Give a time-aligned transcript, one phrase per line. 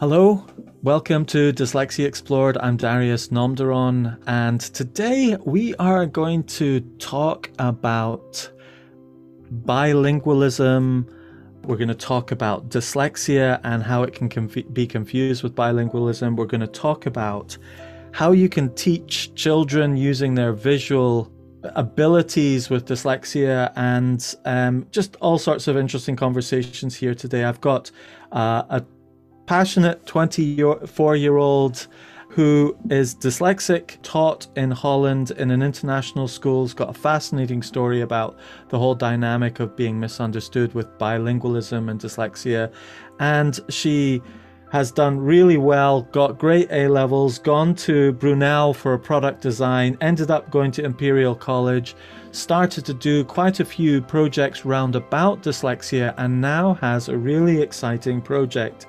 [0.00, 0.46] Hello,
[0.84, 2.56] welcome to Dyslexia Explored.
[2.58, 8.48] I'm Darius Namdaran, and today we are going to talk about
[9.64, 11.04] bilingualism.
[11.64, 16.36] We're going to talk about dyslexia and how it can conf- be confused with bilingualism.
[16.36, 17.58] We're going to talk about
[18.12, 21.28] how you can teach children using their visual
[21.74, 27.42] abilities with dyslexia and um, just all sorts of interesting conversations here today.
[27.42, 27.90] I've got
[28.30, 28.84] uh, a
[29.48, 31.86] passionate 24 year old
[32.28, 38.02] who is dyslexic, taught in Holland in an international school, has got a fascinating story
[38.02, 42.70] about the whole dynamic of being misunderstood with bilingualism and dyslexia.
[43.20, 44.20] And she
[44.70, 49.96] has done really well, got great A levels, gone to Brunel for a product design,
[50.02, 51.96] ended up going to Imperial College,
[52.32, 57.62] started to do quite a few projects round about dyslexia, and now has a really
[57.62, 58.86] exciting project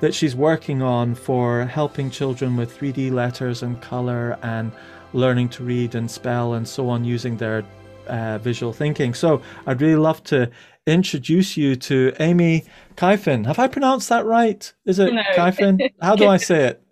[0.00, 4.72] that she's working on for helping children with 3D letters and color and
[5.12, 7.64] learning to read and spell and so on using their
[8.06, 9.14] uh, visual thinking.
[9.14, 10.50] So I'd really love to
[10.86, 12.64] introduce you to Amy
[12.96, 13.44] Kyffin.
[13.46, 14.72] Have I pronounced that right?
[14.84, 15.22] Is it no.
[15.34, 15.78] Kyffin?
[16.00, 16.82] How do I say it?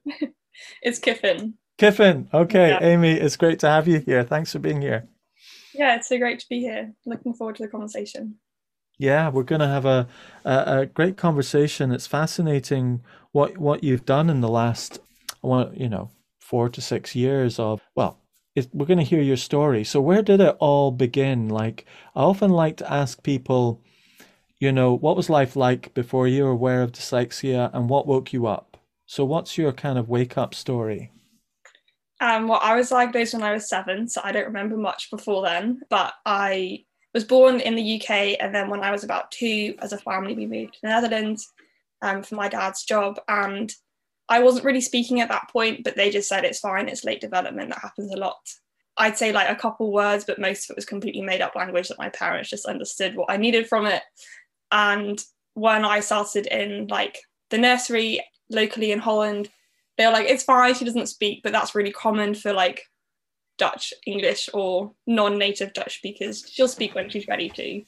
[0.82, 1.54] It's Kiffin.
[1.78, 2.28] Kiffin.
[2.34, 2.82] Okay, yeah.
[2.82, 4.24] Amy, it's great to have you here.
[4.24, 5.08] Thanks for being here.
[5.74, 6.92] Yeah, it's so great to be here.
[7.06, 8.36] Looking forward to the conversation.
[8.98, 10.08] Yeah, we're going to have a,
[10.44, 11.92] a, a great conversation.
[11.92, 14.98] It's fascinating what what you've done in the last,
[15.42, 16.10] you know,
[16.40, 18.18] four to six years of well.
[18.56, 19.84] It, we're going to hear your story.
[19.84, 21.48] So where did it all begin?
[21.48, 23.80] Like I often like to ask people,
[24.58, 28.32] you know, what was life like before you were aware of dyslexia, and what woke
[28.32, 28.76] you up?
[29.06, 31.12] So what's your kind of wake up story?
[32.20, 35.42] Um, well, I was diagnosed when I was seven, so I don't remember much before
[35.42, 35.82] then.
[35.88, 39.92] But I was born in the UK, and then when I was about two, as
[39.92, 41.52] a family, we moved to the Netherlands
[42.02, 43.18] um, for my dad's job.
[43.28, 43.72] And
[44.28, 47.20] I wasn't really speaking at that point, but they just said it's fine, it's late
[47.20, 48.36] development, that happens a lot.
[48.98, 51.88] I'd say like a couple words, but most of it was completely made up language
[51.88, 54.02] that my parents just understood what I needed from it.
[54.70, 55.22] And
[55.54, 57.18] when I started in like
[57.50, 59.48] the nursery locally in Holland,
[59.96, 62.82] they were like, it's fine, she doesn't speak, but that's really common for like
[63.58, 66.44] Dutch, English, or non native Dutch speakers.
[66.48, 67.82] She'll speak when she's ready to.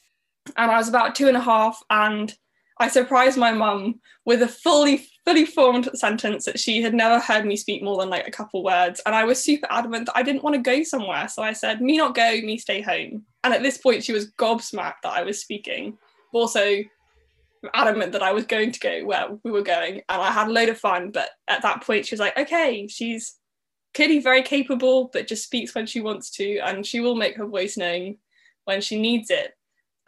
[0.57, 2.35] And I was about two and a half, and
[2.81, 7.45] I surprised my mum with a fully, fully formed sentence that she had never heard
[7.45, 8.99] me speak more than like a couple words.
[9.05, 11.27] And I was super adamant that I didn't want to go somewhere.
[11.27, 13.23] So I said, me not go, me stay home.
[13.43, 15.97] And at this point, she was gobsmacked that I was speaking,
[16.33, 16.83] also
[17.75, 20.01] adamant that I was going to go where we were going.
[20.09, 21.11] And I had a load of fun.
[21.11, 23.35] But at that point, she was like, okay, she's
[23.93, 27.45] clearly very capable, but just speaks when she wants to, and she will make her
[27.45, 28.17] voice known
[28.65, 29.53] when she needs it.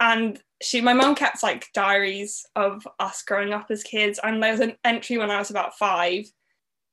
[0.00, 4.52] And she, my mom kept like diaries of us growing up as kids, and there
[4.52, 6.24] was an entry when I was about five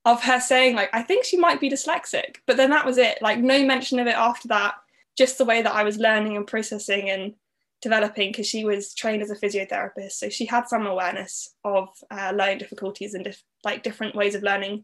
[0.03, 3.21] of her saying like, I think she might be dyslexic, but then that was it.
[3.21, 4.75] Like no mention of it after that.
[5.17, 7.33] Just the way that I was learning and processing and
[7.81, 12.31] developing because she was trained as a physiotherapist so she had some awareness of uh,
[12.35, 14.83] learning difficulties and dif- like different ways of learning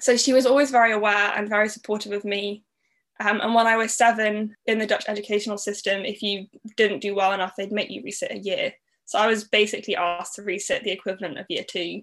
[0.00, 2.64] so she was always very aware and very supportive of me.
[3.20, 6.46] Um, and when I was seven in the Dutch educational system, if you
[6.76, 8.72] didn't do well enough, they'd make you resit a year.
[9.04, 12.02] So I was basically asked to resit the equivalent of year two.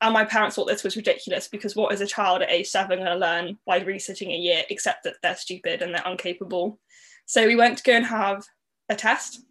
[0.00, 2.98] And my parents thought this was ridiculous because what is a child at age seven
[2.98, 6.78] going to learn by resitting a year, except that they're stupid and they're incapable?
[7.26, 8.44] So we went to go and have
[8.88, 9.42] a test.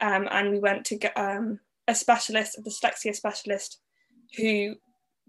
[0.00, 3.80] Um, and we went to get um, a specialist, a dyslexia specialist,
[4.36, 4.76] who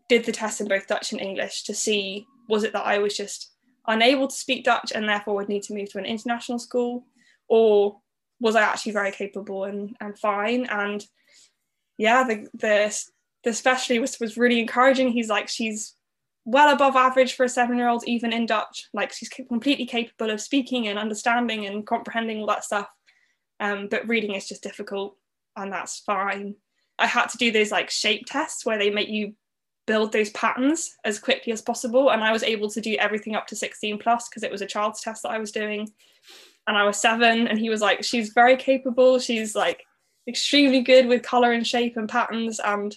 [0.09, 3.15] did the test in both Dutch and English to see was it that I was
[3.15, 3.51] just
[3.87, 7.05] unable to speak Dutch and therefore would need to move to an international school,
[7.47, 7.99] or
[8.39, 10.65] was I actually very capable and, and fine?
[10.65, 11.05] And
[11.97, 13.05] yeah, the the
[13.43, 15.09] the specialist was, really encouraging.
[15.09, 15.95] He's like, she's
[16.45, 18.87] well above average for a seven year old, even in Dutch.
[18.93, 22.87] Like she's completely capable of speaking and understanding and comprehending all that stuff.
[23.59, 25.17] Um, but reading is just difficult,
[25.55, 26.55] and that's fine.
[26.99, 29.35] I had to do those like shape tests where they make you
[29.87, 32.11] build those patterns as quickly as possible.
[32.11, 34.67] And I was able to do everything up to 16 plus because it was a
[34.67, 35.91] child's test that I was doing.
[36.67, 39.17] And I was seven, and he was like, She's very capable.
[39.19, 39.83] She's like
[40.27, 42.59] extremely good with color and shape and patterns.
[42.63, 42.95] And,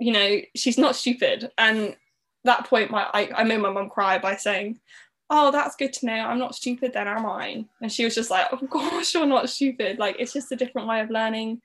[0.00, 1.50] you know, she's not stupid.
[1.56, 1.96] And
[2.44, 4.80] that point, my, I, I made my mum cry by saying,
[5.32, 6.12] Oh, that's good to know.
[6.12, 7.64] I'm not stupid then, am I?
[7.80, 10.00] And she was just like, Of course, you're not stupid.
[10.00, 11.62] Like, it's just a different way of learning.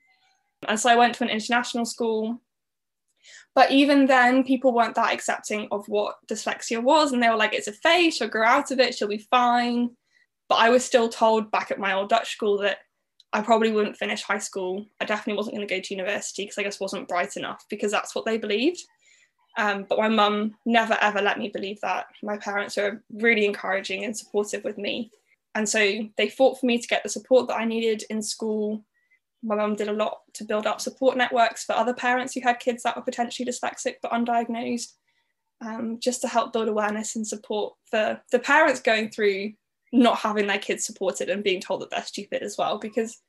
[0.68, 2.40] And so I went to an international school
[3.54, 7.12] but even then, people weren't that accepting of what dyslexia was.
[7.12, 9.90] And they were like, it's a phase, she'll grow out of it, she'll be fine.
[10.48, 12.78] But I was still told back at my old Dutch school that
[13.32, 14.86] I probably wouldn't finish high school.
[15.00, 17.90] I definitely wasn't going to go to university because I just wasn't bright enough because
[17.90, 18.80] that's what they believed.
[19.58, 22.06] Um, but my mum never ever let me believe that.
[22.22, 25.10] My parents were really encouraging and supportive with me.
[25.54, 28.84] And so they fought for me to get the support that I needed in school.
[29.42, 32.60] My mum did a lot to build up support networks for other parents who had
[32.60, 34.92] kids that were potentially dyslexic but undiagnosed,
[35.60, 39.52] um, just to help build awareness and support for the parents going through
[39.92, 42.78] not having their kids supported and being told that they're stupid as well.
[42.78, 43.20] Because,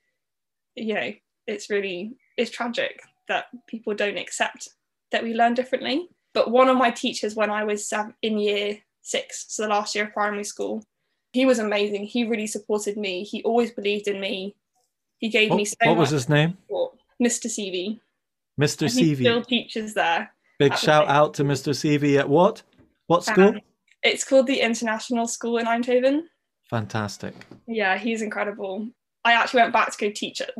[0.75, 1.13] you know,
[1.45, 4.69] it's really it's tragic that people don't accept
[5.11, 6.07] that we learn differently.
[6.33, 10.05] But one of my teachers, when I was in year six, so the last year
[10.05, 10.83] of primary school,
[11.33, 12.05] he was amazing.
[12.05, 13.23] He really supported me.
[13.23, 14.55] He always believed in me.
[15.19, 16.57] He gave what, me so What was his name?
[16.67, 16.97] Support.
[17.21, 17.47] Mr.
[17.47, 17.99] CV.
[18.59, 18.87] Mr.
[18.87, 19.15] CV.
[19.15, 20.31] Still teaches there.
[20.59, 21.73] Big shout out to Mr.
[21.73, 22.63] CV at what?
[23.07, 23.49] What school?
[23.49, 23.61] Um,
[24.03, 26.23] it's called the International School in Eindhoven.
[26.69, 27.33] Fantastic.
[27.67, 28.89] Yeah, he's incredible.
[29.23, 30.51] I actually went back to go teach at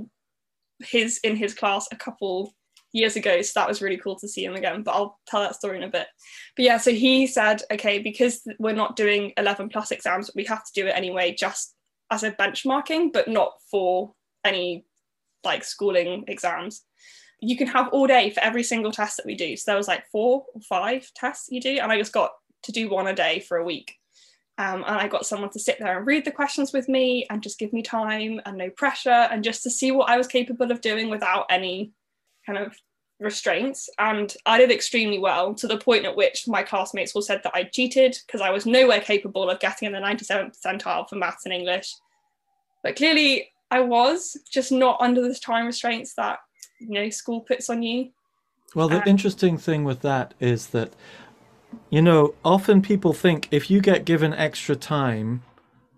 [0.80, 2.54] his in his class a couple
[2.94, 3.42] years ago.
[3.42, 4.84] So that was really cool to see him again.
[4.84, 6.08] But I'll tell that story in a bit.
[6.56, 10.64] But yeah, so he said, okay, because we're not doing 11 plus exams, we have
[10.64, 11.76] to do it anyway, just
[12.12, 14.14] as a benchmarking, but not for
[14.44, 14.86] any
[15.44, 16.84] like schooling exams.
[17.40, 19.56] You can have all day for every single test that we do.
[19.56, 22.32] So there was like four or five tests you do, and I just got
[22.64, 23.96] to do one a day for a week.
[24.60, 27.44] Um, and I got someone to sit there and read the questions with me and
[27.44, 30.72] just give me time and no pressure and just to see what I was capable
[30.72, 31.92] of doing without any
[32.44, 32.76] kind of
[33.20, 33.88] restraints.
[34.00, 37.56] And I did extremely well to the point at which my classmates all said that
[37.56, 41.46] I cheated because I was nowhere capable of getting in the 97th percentile for maths
[41.46, 41.94] and English.
[42.84, 46.40] But clearly I was just not under the time restraints that
[46.80, 48.12] you know school puts on you.
[48.76, 50.94] Well, the um, interesting thing with that is that
[51.90, 55.44] you know, often people think if you get given extra time,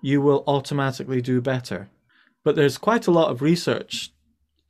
[0.01, 1.89] you will automatically do better.
[2.43, 4.11] But there's quite a lot of research.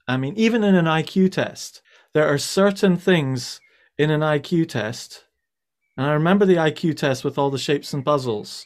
[0.07, 1.81] I mean, even in an IQ test,
[2.13, 3.59] there are certain things
[3.97, 5.25] in an IQ test.
[5.97, 8.65] And I remember the IQ test with all the shapes and puzzles.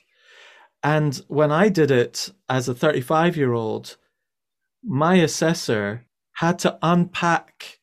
[0.84, 3.98] And when I did it as a 35 year old,
[4.84, 7.80] my assessor had to unpack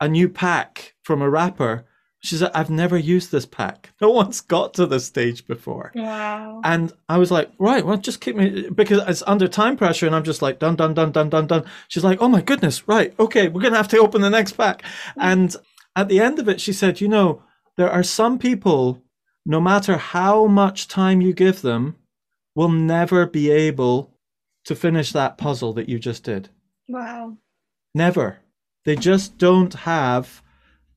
[0.00, 1.86] a new pack from a wrapper
[2.20, 3.90] she said, I've never used this pack.
[4.00, 5.90] No one's got to this stage before.
[5.94, 6.60] Wow.
[6.62, 10.06] And I was like, right, well, just keep me, because it's under time pressure.
[10.06, 11.64] And I'm just like, dun, dun, dun, dun, dun, dun.
[11.88, 13.12] She's like, oh my goodness, right.
[13.18, 14.82] Okay, we're going to have to open the next pack.
[14.82, 14.86] Mm.
[15.18, 15.56] And
[15.96, 17.42] at the end of it, she said, you know,
[17.76, 19.02] there are some people,
[19.44, 21.96] no matter how much time you give them,
[22.54, 24.14] will never be able
[24.64, 26.50] to finish that puzzle that you just did.
[26.88, 27.36] Wow.
[27.94, 28.40] Never.
[28.84, 30.42] They just don't have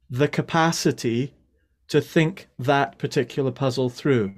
[0.09, 1.33] the capacity
[1.87, 4.33] to think that particular puzzle through.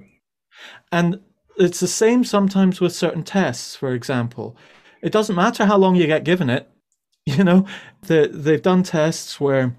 [0.90, 1.20] And
[1.56, 4.56] it's the same sometimes with certain tests, for example.
[5.02, 6.68] It doesn't matter how long you get given it.
[7.26, 7.66] You know,
[8.02, 9.74] the, they've done tests where,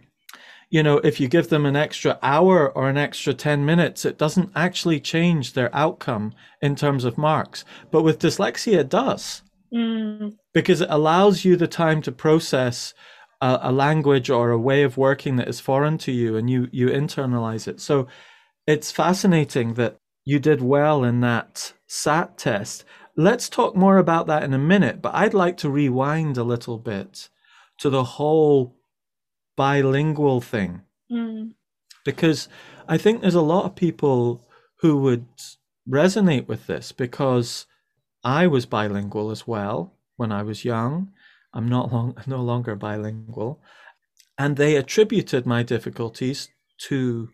[0.76, 4.18] you know, if you give them an extra hour or an extra 10 minutes, it
[4.18, 7.64] doesn't actually change their outcome in terms of marks.
[7.92, 9.42] But with dyslexia, it does.
[9.74, 10.36] Mm.
[10.54, 12.94] Because it allows you the time to process
[13.40, 16.68] a, a language or a way of working that is foreign to you and you
[16.74, 18.08] you internalize it so
[18.66, 22.86] it's fascinating that you did well in that sat test
[23.18, 26.78] let's talk more about that in a minute but i'd like to rewind a little
[26.78, 27.30] bit
[27.78, 28.76] to the whole
[29.56, 31.52] bilingual thing mm.
[32.04, 32.48] because
[32.88, 34.48] i think there's a lot of people
[34.82, 35.28] who would
[35.90, 37.66] resonate with this because
[38.24, 41.12] i was bilingual as well when i was young
[41.56, 43.62] I'm not long, no longer bilingual.
[44.38, 46.50] And they attributed my difficulties
[46.90, 47.30] to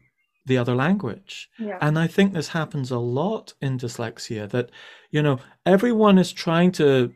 [0.45, 1.50] the other language.
[1.60, 1.77] Yeah.
[1.81, 4.69] And I think this happens a lot in dyslexia that,
[5.10, 7.13] you know, everyone is trying to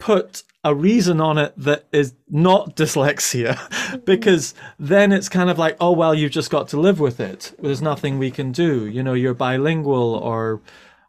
[0.00, 5.76] put a reason on it that is not dyslexia because then it's kind of like
[5.80, 9.02] oh well you've just got to live with it there's nothing we can do you
[9.02, 10.60] know you're bilingual or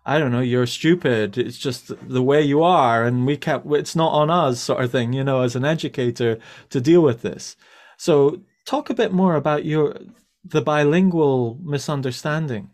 [0.06, 1.38] I don't know, you're stupid.
[1.38, 3.64] It's just the way you are, and we can't.
[3.74, 5.14] It's not on us, sort of thing.
[5.14, 6.40] You know, as an educator,
[6.72, 7.56] to deal with this.
[7.98, 9.96] So, talk a bit more about your
[10.44, 12.72] the bilingual misunderstanding.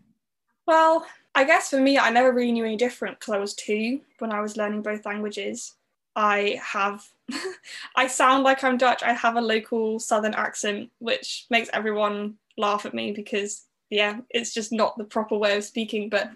[0.66, 4.00] Well, I guess for me, I never really knew any different because I was two
[4.18, 5.74] when I was learning both languages.
[6.18, 7.06] I have,
[7.96, 9.04] I sound like I'm Dutch.
[9.04, 14.52] I have a local southern accent, which makes everyone laugh at me because, yeah, it's
[14.52, 16.08] just not the proper way of speaking.
[16.08, 16.30] But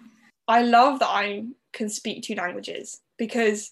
[0.47, 3.71] I love that I can speak two languages because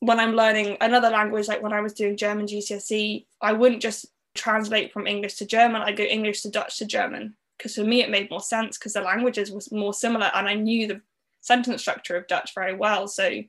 [0.00, 4.06] when I'm learning another language, like when I was doing German GCSE, I wouldn't just
[4.34, 7.36] translate from English to German, I go English to Dutch to German.
[7.58, 10.54] Because for me, it made more sense because the languages was more similar and I
[10.54, 11.02] knew the
[11.42, 13.06] sentence structure of Dutch very well.
[13.06, 13.42] So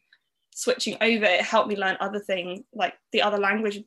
[0.60, 3.84] switching over, it helped me learn other things like the other language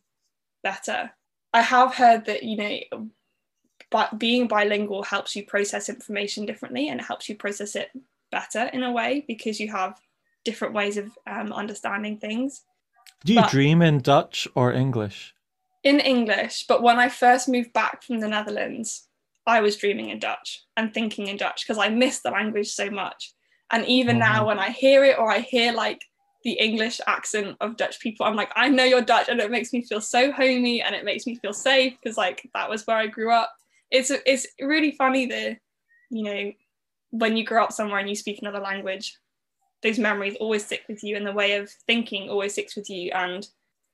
[0.63, 1.11] better.
[1.53, 3.09] I have heard that, you know,
[3.91, 7.91] but being bilingual helps you process information differently and it helps you process it
[8.31, 9.99] better in a way because you have
[10.45, 12.63] different ways of um, understanding things.
[13.25, 15.35] Do you But- dream in Dutch or English?
[15.85, 19.09] in English, but when I first moved back from the Netherlands,
[19.47, 22.91] I was dreaming in Dutch and thinking in Dutch because I miss the language so
[22.91, 23.33] much.
[23.71, 24.47] And even now, Mhm.
[24.49, 26.05] when I hear it or I hear like
[26.49, 29.71] the English accent of Dutch people, I'm like, I know you're Dutch, and it makes
[29.75, 32.97] me feel so homey and it makes me feel safe because like that was where
[32.97, 33.53] I grew up.
[33.91, 35.59] It's it's really funny that
[36.09, 36.53] you know
[37.11, 39.19] when you grow up somewhere and you speak another language,
[39.83, 43.11] those memories always stick with you, and the way of thinking always sticks with you.
[43.13, 43.47] And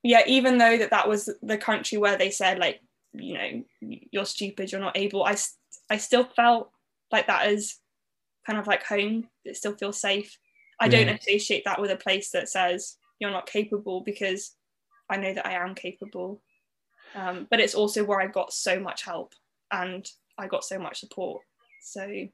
[0.05, 2.81] yeah, even though that that was the country where they said like,
[3.15, 3.65] you know,
[4.13, 5.37] you're stupid, you're not able, I
[5.91, 6.71] I still felt
[7.11, 7.81] like that is
[8.47, 9.27] kind of like home.
[9.45, 10.39] It still feels safe.
[10.81, 11.15] I don't Yeah.
[11.15, 14.57] associate that with a place that says you're not capable because
[15.09, 16.43] I know that I am capable.
[17.15, 19.35] Um, but it's also where I got so much help
[19.71, 21.43] and I got so much support.
[21.83, 22.27] So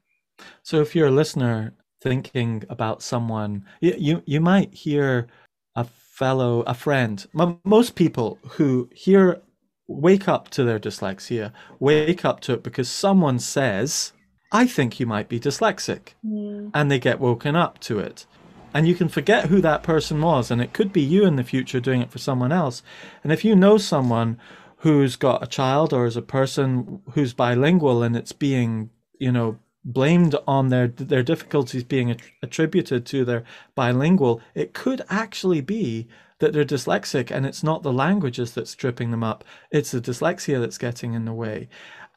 [0.63, 5.27] So if you're a listener thinking about someone, you you, you might hear
[5.75, 7.25] a fellow, a friend.
[7.33, 9.41] Mo- Most people who hear
[9.87, 14.13] wake up to their dyslexia, wake up to it because someone says,
[14.51, 18.25] "I think you might be dyslexic," mm, and they get woken up to it.
[18.73, 21.43] And you can forget who that person was, and it could be you in the
[21.43, 22.81] future doing it for someone else.
[23.23, 24.37] And if you know someone
[24.77, 28.89] who's got a child or is a person who's bilingual and it's being,
[29.19, 33.43] you know, blamed on their their difficulties being att- attributed to their
[33.75, 36.07] bilingual, it could actually be
[36.39, 40.59] that they're dyslexic and it's not the languages that's tripping them up, it's the dyslexia
[40.59, 41.69] that's getting in the way.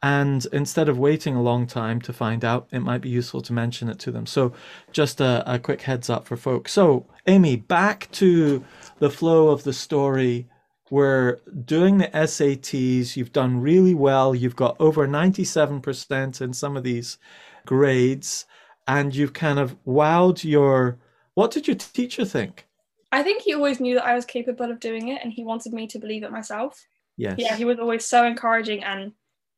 [0.04, 3.54] And instead of waiting a long time to find out, it might be useful to
[3.54, 4.26] mention it to them.
[4.26, 4.52] So,
[4.92, 6.74] just a, a quick heads up for folks.
[6.74, 8.62] So, Amy, back to
[8.98, 10.46] the flow of the story.
[10.90, 13.16] We're doing the SATs.
[13.16, 14.34] You've done really well.
[14.34, 17.16] You've got over 97% in some of these
[17.64, 18.44] grades,
[18.86, 20.98] and you've kind of wowed your.
[21.32, 22.66] What did your teacher think?
[23.10, 25.72] I think he always knew that I was capable of doing it and he wanted
[25.72, 26.86] me to believe it myself.
[27.16, 27.36] Yes.
[27.38, 29.12] yeah he was always so encouraging and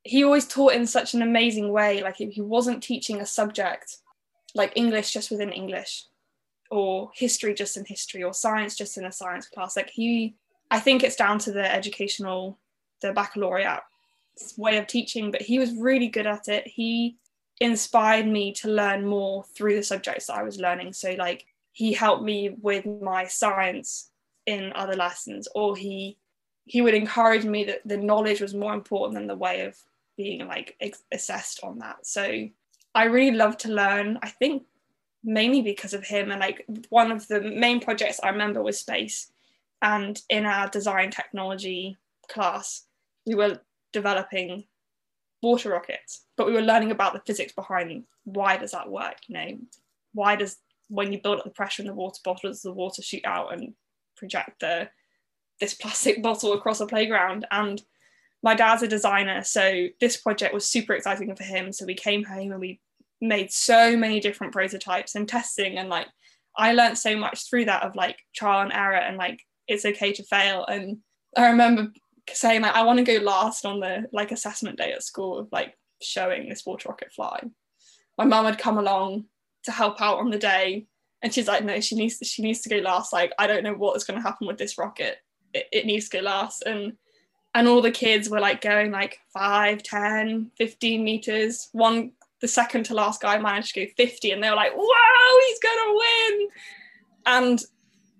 [0.07, 3.97] he always taught in such an amazing way like he wasn't teaching a subject
[4.55, 6.05] like english just within english
[6.69, 9.75] or history just in history or science just in a science class.
[9.75, 10.35] Like he
[10.71, 12.57] i think it's down to the educational
[13.01, 13.81] the baccalaureate
[14.57, 16.67] way of teaching but he was really good at it.
[16.67, 17.17] He
[17.59, 20.93] inspired me to learn more through the subjects that i was learning.
[20.93, 24.09] So like he helped me with my science
[24.45, 26.17] in other lessons or he
[26.65, 29.77] he would encourage me that the knowledge was more important than the way of
[30.17, 32.05] being like ex- assessed on that.
[32.05, 32.47] So
[32.95, 34.63] i really love to learn i think
[35.23, 39.29] mainly because of him and like one of the main projects i remember was space
[39.81, 41.97] and in our design technology
[42.29, 42.85] class
[43.25, 43.59] we were
[43.91, 44.63] developing
[45.43, 49.33] water rockets but we were learning about the physics behind why does that work you
[49.33, 49.57] know?
[50.13, 50.57] Why does
[50.89, 53.53] when you build up the pressure in the water bottle does the water shoot out
[53.53, 53.73] and
[54.15, 54.89] project the
[55.59, 57.47] this plastic bottle across a playground?
[57.51, 57.81] And
[58.43, 61.73] my dad's a designer so this project was super exciting for him.
[61.73, 62.79] So we came home and we
[63.19, 66.07] made so many different prototypes and testing and like
[66.55, 70.13] i learned so much through that of like trial and error and like it's okay
[70.13, 70.65] to fail.
[70.65, 70.99] And
[71.35, 71.91] i remember
[72.31, 75.47] saying like i want to go last on the like assessment day at school of
[75.51, 77.41] like showing this water rocket fly.
[78.17, 79.25] My mum had come along
[79.63, 80.85] to help out on the day
[81.23, 83.11] and she's like no she needs to, she needs to go last.
[83.11, 85.17] Like i don't know what is going to happen with this rocket.
[85.53, 86.61] It, it needs to go last.
[86.63, 86.93] And
[87.57, 91.69] and all the kids were like going like 5 10 15 meters.
[91.71, 95.39] One the second to last guy managed to go 50 and they were like wow
[95.47, 96.47] he's gonna win!
[97.25, 97.63] And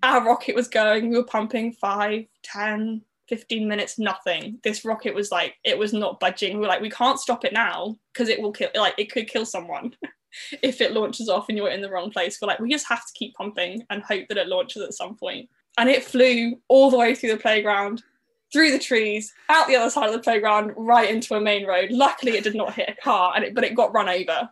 [0.02, 1.08] our rocket was going.
[1.08, 4.58] We were pumping 5 10 15 minutes nothing.
[4.64, 6.54] This rocket was like it was not budging.
[6.54, 9.28] We were like we can't stop it now because it will kill like it could
[9.28, 9.94] kill someone
[10.64, 12.38] if it launches off and you're in the wrong place.
[12.42, 15.14] We're like we just have to keep pumping and hope that it launches at some
[15.14, 15.48] point.
[15.78, 18.02] And it flew all the way through the playground
[18.52, 21.90] through the trees out the other side of the playground right into a main road.
[21.90, 24.50] Luckily it did not hit a car and it but it got run over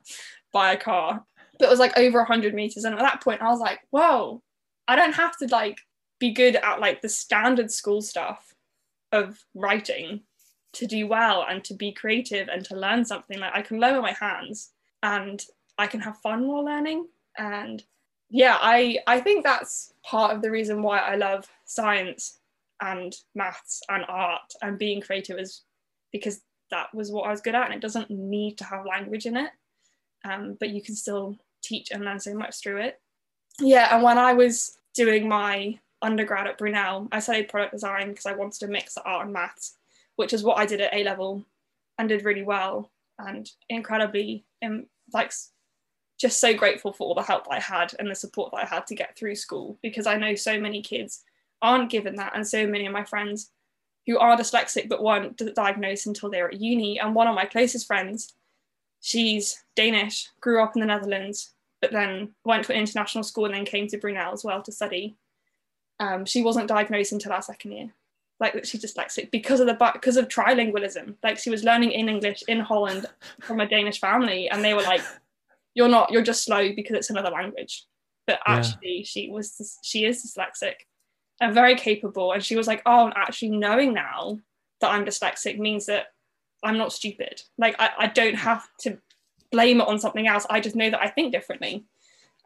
[0.53, 1.25] by a car.
[1.59, 4.43] But it was like over 100 meters and at that point i was like whoa
[4.89, 5.79] i don't have to like
[6.19, 8.55] be good at like the standard school stuff
[9.13, 10.21] of writing
[10.75, 13.39] to do well and to be creative and to learn something.
[13.39, 14.73] Like i can lower my hands
[15.03, 15.43] and
[15.79, 17.07] i can have fun while learning.
[17.39, 17.83] And
[18.31, 22.39] yeah i i think that's part of the reason why i love science
[22.81, 25.63] and maths and art and being creative is
[26.13, 26.41] because
[26.71, 29.37] that was what i was good at and it doesn't need to have language in
[29.37, 29.51] it.
[30.25, 33.01] Um, but you can still teach and learn so much through it.
[33.61, 38.27] Yeah and when i was doing my undergrad at brunel i studied product design because
[38.27, 39.77] i wanted to mix art and maths
[40.17, 41.45] which is what i did at a level
[41.99, 45.33] and did really well and incredibly um, like
[46.19, 48.87] just so grateful for all the help I had and the support that I had
[48.87, 51.23] to get through school because I know so many kids
[51.63, 53.51] aren't given that and so many of my friends
[54.07, 57.45] who are dyslexic but weren't diagnosed until they were at uni and one of my
[57.45, 58.35] closest friends
[59.01, 63.55] she's Danish grew up in the Netherlands but then went to an international school and
[63.55, 65.17] then came to Brunel as well to study.
[66.01, 67.95] Um, she wasn't diagnosed until our second year.
[68.39, 71.15] Like she's dyslexic because of the because of trilingualism.
[71.23, 73.07] Like she was learning in English in Holland
[73.41, 75.01] from a Danish family and they were like
[75.75, 77.85] you're not you're just slow because it's another language.
[78.27, 79.05] But actually yeah.
[79.05, 80.75] she was she is dyslexic
[81.41, 82.33] and very capable.
[82.33, 84.39] And she was like oh actually knowing now
[84.81, 86.07] that i'm dyslexic means that
[86.63, 87.43] i'm not stupid.
[87.59, 88.99] Like i, I don't have to
[89.51, 90.47] blame it on something else.
[90.51, 91.85] I just know that i think differently.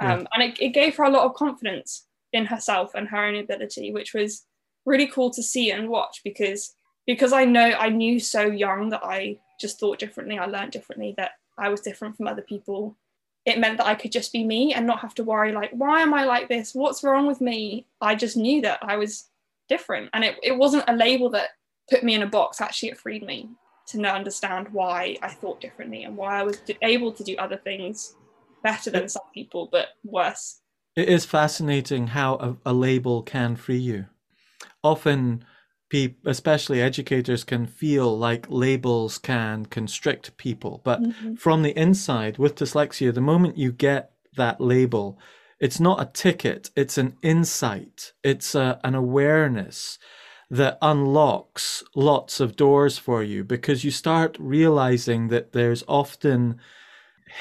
[0.00, 0.14] Yeah.
[0.14, 3.36] um, and it, it gave her a lot of confidence in herself and her own
[3.36, 4.46] ability which was
[4.86, 6.74] really cool to see and watch because
[7.06, 10.38] because i know i knew so young that i just thought differently.
[10.38, 12.96] I learned differently that i was different from other people
[13.44, 16.02] it meant that I could just be me and not have to worry, like, why
[16.02, 16.74] am I like this?
[16.74, 17.86] What's wrong with me?
[18.00, 19.28] I just knew that I was
[19.68, 20.10] different.
[20.12, 21.50] And it, it wasn't a label that
[21.88, 23.48] put me in a box, actually, it freed me
[23.88, 28.14] to understand why I thought differently and why I was able to do other things
[28.62, 30.60] better than some people, but worse.
[30.94, 34.06] It is fascinating how a, a label can free you.
[34.84, 35.44] Often,
[35.90, 40.80] people, especially educators, can feel like labels can constrict people.
[40.82, 41.34] But mm-hmm.
[41.34, 45.18] from the inside, with dyslexia, the moment you get that label,
[45.58, 49.98] it's not a ticket, it's an insight, it's a, an awareness
[50.50, 56.58] that unlocks lots of doors for you because you start realizing that there's often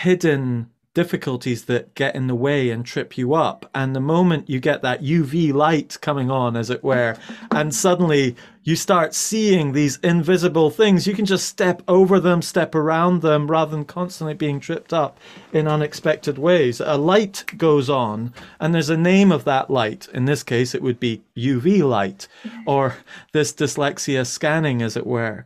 [0.01, 3.69] hidden difficulties that get in the way and trip you up.
[3.75, 7.15] And the moment you get that UV light coming on, as it were,
[7.51, 12.75] and suddenly you start seeing these invisible things, you can just step over them, step
[12.75, 15.19] around them, rather than constantly being tripped up
[15.53, 16.79] in unexpected ways.
[16.79, 20.07] A light goes on, and there's a name of that light.
[20.13, 22.27] In this case, it would be UV light,
[22.65, 22.95] or
[23.31, 25.45] this dyslexia scanning, as it were.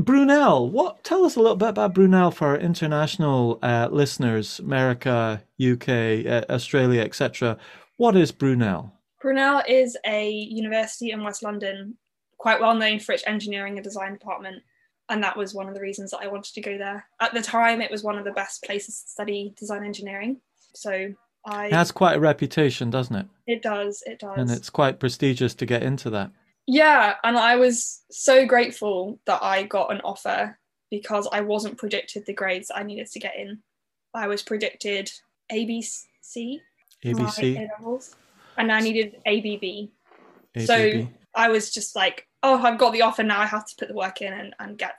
[0.00, 1.04] Brunel, what?
[1.04, 5.88] Tell us a little bit about Brunel for our international uh, listeners, America, UK,
[6.26, 7.58] uh, Australia, etc.
[7.98, 8.94] What is Brunel?
[9.20, 11.98] Brunel is a university in West London,
[12.38, 14.62] quite well known for its engineering and design department,
[15.10, 17.04] and that was one of the reasons that I wanted to go there.
[17.20, 20.40] At the time, it was one of the best places to study design engineering.
[20.74, 21.12] So
[21.44, 21.66] I.
[21.66, 23.26] It has quite a reputation, doesn't it?
[23.46, 24.02] It does.
[24.06, 24.38] It does.
[24.38, 26.30] And it's quite prestigious to get into that.
[26.66, 30.58] Yeah, and I was so grateful that I got an offer
[30.90, 33.62] because I wasn't predicted the grades I needed to get in.
[34.14, 35.10] I was predicted
[35.50, 36.60] ABC,
[37.04, 37.68] ABC,
[38.56, 39.90] and I needed ABB.
[40.56, 40.66] ABB.
[40.66, 43.40] So I was just like, oh, I've got the offer now.
[43.40, 44.94] I have to put the work in and, and get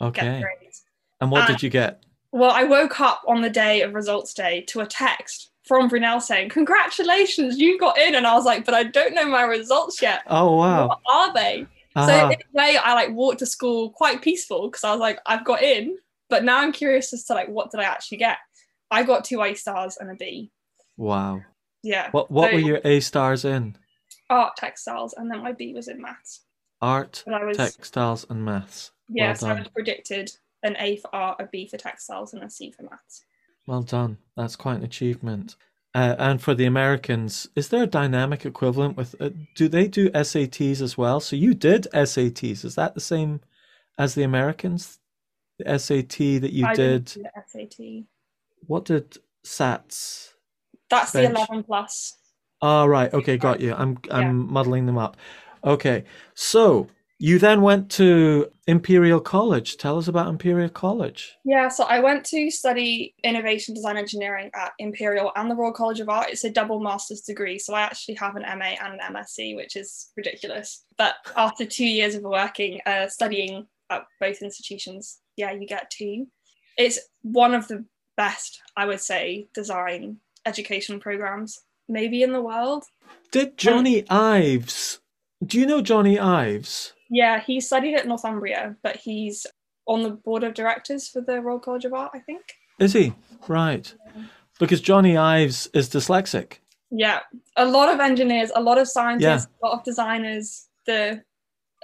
[0.00, 0.22] okay.
[0.22, 0.82] Get grades.
[1.20, 2.02] And what did you get?
[2.32, 6.20] Well, I woke up on the day of results day to a text from Brunel
[6.20, 8.14] saying, Congratulations, you got in.
[8.14, 10.22] And I was like, But I don't know my results yet.
[10.28, 10.88] Oh, wow.
[10.88, 11.66] What are they?
[11.94, 12.06] Uh-huh.
[12.06, 15.18] So, in a way, I like walked to school quite peaceful because I was like,
[15.26, 15.96] I've got in.
[16.28, 18.38] But now I'm curious as to like, what did I actually get?
[18.90, 20.50] I got two A stars and a B.
[20.96, 21.42] Wow.
[21.82, 22.10] Yeah.
[22.10, 23.76] What What so, were your A stars in?
[24.28, 26.42] Art, textiles, and then my B was in maths.
[26.82, 28.90] Art, was, textiles, and maths.
[29.08, 30.30] Yeah, well so I was predicted
[30.62, 33.24] an A for art, a B for textiles, and a C for maths.
[33.66, 34.18] Well done.
[34.36, 35.56] That's quite an achievement.
[35.94, 39.14] Uh, and for the Americans, is there a dynamic equivalent with?
[39.20, 41.20] Uh, do they do SATs as well?
[41.20, 42.64] So you did SATs.
[42.64, 43.40] Is that the same
[43.98, 44.98] as the Americans?
[45.58, 47.06] The SAT that you I did.
[47.06, 48.04] The SAT.
[48.66, 50.34] What did SATs?
[50.90, 51.32] That's bench?
[51.32, 52.14] the eleven plus.
[52.60, 53.12] Ah, oh, right.
[53.12, 53.74] Okay, got you.
[53.74, 54.32] I'm I'm yeah.
[54.32, 55.16] muddling them up.
[55.64, 59.78] Okay, so you then went to Imperial College.
[59.78, 61.36] Tell us about Imperial College.
[61.44, 66.00] Yeah, so I went to study innovation design engineering at Imperial and the Royal College
[66.00, 66.28] of Art.
[66.30, 67.58] It's a double master's degree.
[67.58, 70.84] So I actually have an MA and an MSc, which is ridiculous.
[70.98, 76.26] But after two years of working, uh, studying at both institutions, yeah, you get two.
[76.76, 77.84] It's one of the
[78.16, 82.84] best, I would say, design education programs, maybe in the world.
[83.32, 85.00] Did Johnny um, Ives,
[85.44, 86.92] do you know Johnny Ives?
[87.10, 89.46] Yeah, he studied at Northumbria, but he's
[89.86, 92.42] on the board of directors for the Royal College of Art, I think.
[92.78, 93.14] Is he?
[93.48, 93.92] Right.
[94.14, 94.22] Yeah.
[94.58, 96.54] Because Johnny Ives is dyslexic.
[96.90, 97.20] Yeah.
[97.56, 99.58] A lot of engineers, a lot of scientists, yeah.
[99.62, 101.22] a lot of designers, the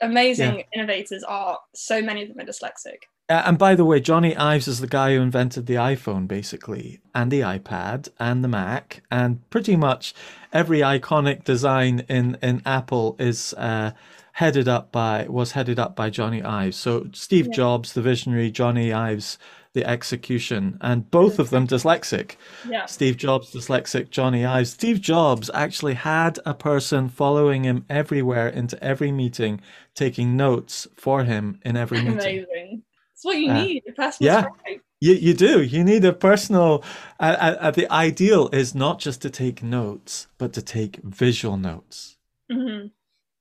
[0.00, 0.64] amazing yeah.
[0.74, 3.04] innovators are so many of them are dyslexic.
[3.28, 7.00] Uh, and by the way, Johnny Ives is the guy who invented the iPhone, basically,
[7.14, 10.12] and the iPad, and the Mac, and pretty much
[10.52, 13.92] every iconic design in in Apple is uh,
[14.32, 16.76] headed up by was headed up by Johnny Ives.
[16.76, 17.54] So Steve Yeah.
[17.54, 19.38] Jobs, the visionary, Johnny Ives,
[19.74, 22.36] the execution, and both of them dyslexic.
[22.68, 22.86] Yeah.
[22.86, 24.70] Steve Jobs, dyslexic, Johnny Ives.
[24.70, 29.60] Steve Jobs actually had a person following him everywhere into every meeting,
[29.94, 32.18] taking notes for him in every meeting.
[32.18, 32.82] Amazing.
[33.14, 33.82] It's what you Uh, need.
[33.88, 34.32] A personal
[34.66, 34.74] yeah.
[35.00, 35.62] You, you do.
[35.62, 36.84] You need a personal.
[37.18, 42.16] Uh, uh, the ideal is not just to take notes, but to take visual notes.
[42.50, 42.90] Mhm.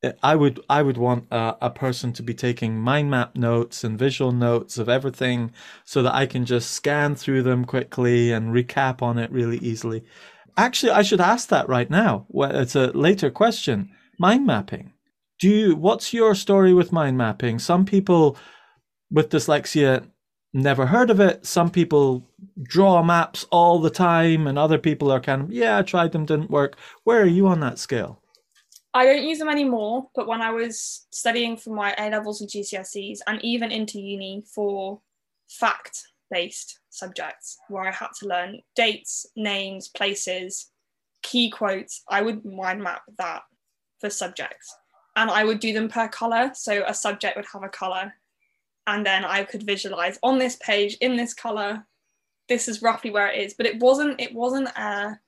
[0.04, 3.84] Uh, I would I would want a, a person to be taking mind map notes
[3.84, 5.52] and visual notes of everything
[5.86, 10.04] so that I can just scan through them quickly and recap on it really easily.
[10.58, 12.26] Actually, I should ask that right now.
[12.34, 13.90] It's a later question.
[14.20, 14.94] Mind mapping.
[15.40, 17.60] Do you what's your story with mind mapping?
[17.60, 18.38] Some people
[19.10, 20.06] with dyslexia
[20.54, 21.46] never heard of it.
[21.46, 22.28] Some people
[22.62, 26.26] draw maps all the time and other people are kind of, yeah, I tried them
[26.26, 26.78] didn't work.
[27.04, 28.21] Where are you on that scale?
[28.94, 32.50] I don't use them anymore, but when I was studying for my A levels and
[32.50, 35.00] GCSEs, and even into uni for
[35.50, 40.72] fact based subjects where I had to learn dates, names, places,
[41.22, 43.44] key quotes, I would mind map that
[44.00, 44.76] for subjects.
[45.16, 46.52] And I would do them per colour.
[46.54, 48.14] So a subject would have a colour,
[48.88, 51.86] and then I could visualize on this page in this colour.
[52.50, 54.20] This is roughly where it is, but it wasn't.
[54.20, 55.20] It wasn't a,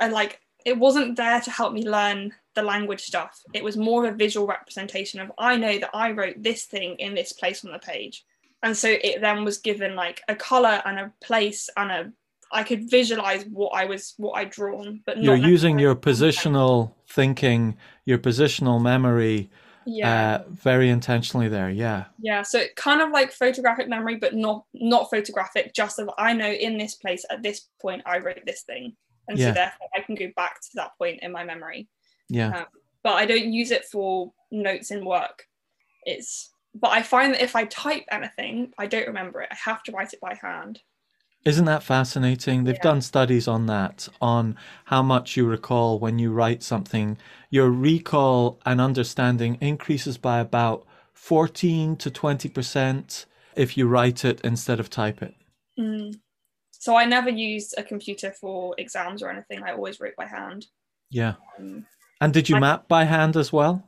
[0.00, 0.40] a like.
[0.64, 3.38] It wasn't there to help me learn the language stuff.
[3.54, 6.96] It was more of a visual representation of I know that I wrote this thing
[6.98, 8.24] in this place on the page.
[8.64, 12.12] And so it then was given like a color and a place and a
[12.52, 17.76] I could visualize what I was what I'd drawn, but You're using your positional thinking,
[18.04, 19.50] your positional memory
[19.84, 20.36] Yeah.
[20.36, 21.70] uh, very intentionally there.
[21.70, 22.04] Yeah.
[22.20, 25.74] Yeah, so it kind of like photographic memory, but not not photographic.
[25.74, 28.96] Just of I know in this place at this point I wrote this thing,
[29.28, 29.48] and Yeah.
[29.48, 31.88] so therefore I can go back to that point in my memory.
[32.28, 32.58] Yeah.
[32.60, 32.66] Um,
[33.02, 35.44] but I don't use it for notes in work.
[36.04, 39.48] It's but I find that if I type anything, I don't remember it.
[39.50, 40.80] I have to write it by hand.
[41.46, 42.64] Isn't that fascinating?
[42.64, 42.82] They've Yeah.
[42.82, 47.16] done studies on that, on how much you recall when you write something.
[47.50, 50.84] Your recall and understanding increases by about
[51.14, 55.34] 14 to 20% if you write it instead of type it.
[55.78, 56.20] Mm.
[56.72, 59.62] So I never used a computer for exams or anything.
[59.62, 60.66] I always wrote by hand.
[61.10, 61.34] Yeah.
[61.58, 61.86] Um,
[62.20, 63.84] And did you I- map by hand as well?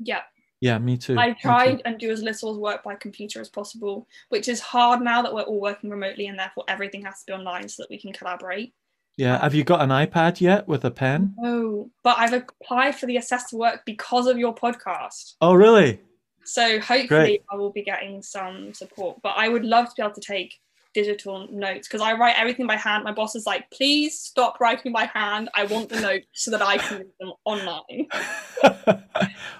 [0.00, 0.22] yeah,
[0.60, 1.16] Yeah, me too.
[1.18, 1.40] I me too.
[1.40, 5.32] tried and do as little work by computer as possible, which is hard now that
[5.32, 8.12] we're all working remotely and therefore everything has to be online so that we can
[8.12, 8.72] collaborate.
[9.16, 9.40] Yeah.
[9.40, 11.34] Have you got an iPad yet with a pen?
[11.42, 15.34] Oh, but I've applied for the Assess Work because of your podcast.
[15.40, 16.00] Oh, really?
[16.44, 17.42] So hopefully Great.
[17.52, 19.18] I will be getting some support.
[19.22, 20.54] But I would love to be able to take
[21.02, 23.04] digital notes because I write everything by hand.
[23.04, 25.48] My boss is like, please stop writing by hand.
[25.54, 28.08] I want the notes so that I can read them online.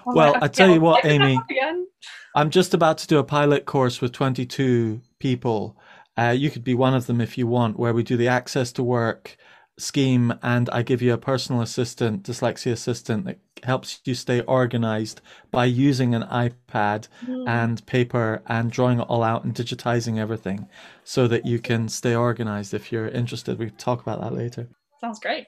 [0.05, 1.85] Well, like, I tell you what, I'll pick that Amy.
[2.33, 5.77] I'm just about to do a pilot course with 22 people.
[6.17, 8.71] Uh, you could be one of them if you want, where we do the access
[8.73, 9.37] to work
[9.79, 15.21] scheme and I give you a personal assistant, dyslexia assistant that helps you stay organized
[15.51, 17.47] by using an iPad Mm.
[17.47, 20.67] and paper and drawing it all out and digitizing everything
[21.03, 23.59] so that you can stay organized if you're interested.
[23.59, 24.69] We talk about that later.
[25.01, 25.45] Sounds great.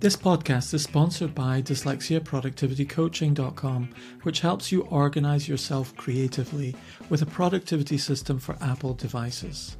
[0.00, 3.88] This podcast is sponsored by dyslexiaproductivitycoaching.com,
[4.22, 6.76] which helps you organize yourself creatively
[7.10, 9.76] with a productivity system for Apple devices.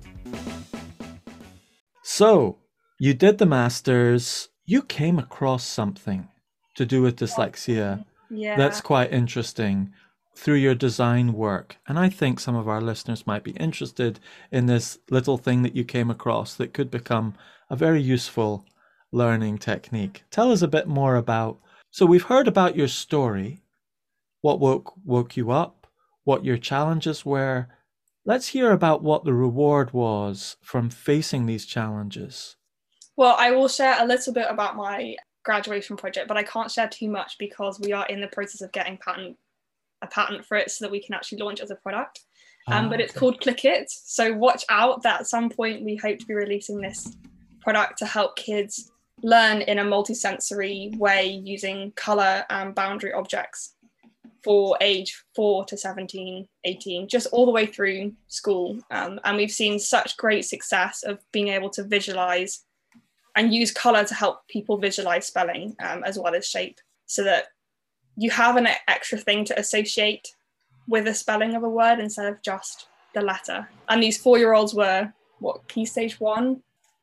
[2.19, 2.59] So,
[2.99, 6.27] you did the masters, you came across something
[6.75, 8.57] to do with dyslexia Yeah.
[8.57, 9.93] that's quite interesting
[10.35, 11.77] through your design work.
[11.87, 14.19] And I think some of our listeners might be interested
[14.51, 17.35] in this little thing that you came across that could become
[17.71, 18.65] a very useful
[19.13, 20.25] learning technique.
[20.33, 21.61] Tell us a bit more about.
[21.93, 23.63] So we've heard about your story,
[24.41, 25.87] what woke woke you up,
[26.25, 27.69] what your challenges were.
[28.25, 32.57] Let's hear about what the reward was from facing these challenges.
[33.17, 36.89] Well, I will share a little bit about my graduation project, but I can't share
[36.89, 39.37] too much because we are in the process of getting patent
[40.03, 42.21] a patent for it so that we can actually launch as a product.
[42.69, 43.91] Um, but Ah, it's called Click It.
[43.91, 47.17] So watch out that at some point we hope to be releasing this
[47.61, 53.75] product to help kids learn in a multisensory way using color and boundary objects
[54.49, 59.51] for age 4 to 17 18 just all the way through school um, and we've
[59.51, 62.65] seen such great success of being able to visualize
[63.37, 67.49] and use color to help people visualize spelling um, as well as shape so that
[68.17, 70.29] you have an extra thing to associate
[70.89, 73.69] with the spelling of a word instead of just the letter.
[73.91, 76.63] And these four year olds were what key stage one,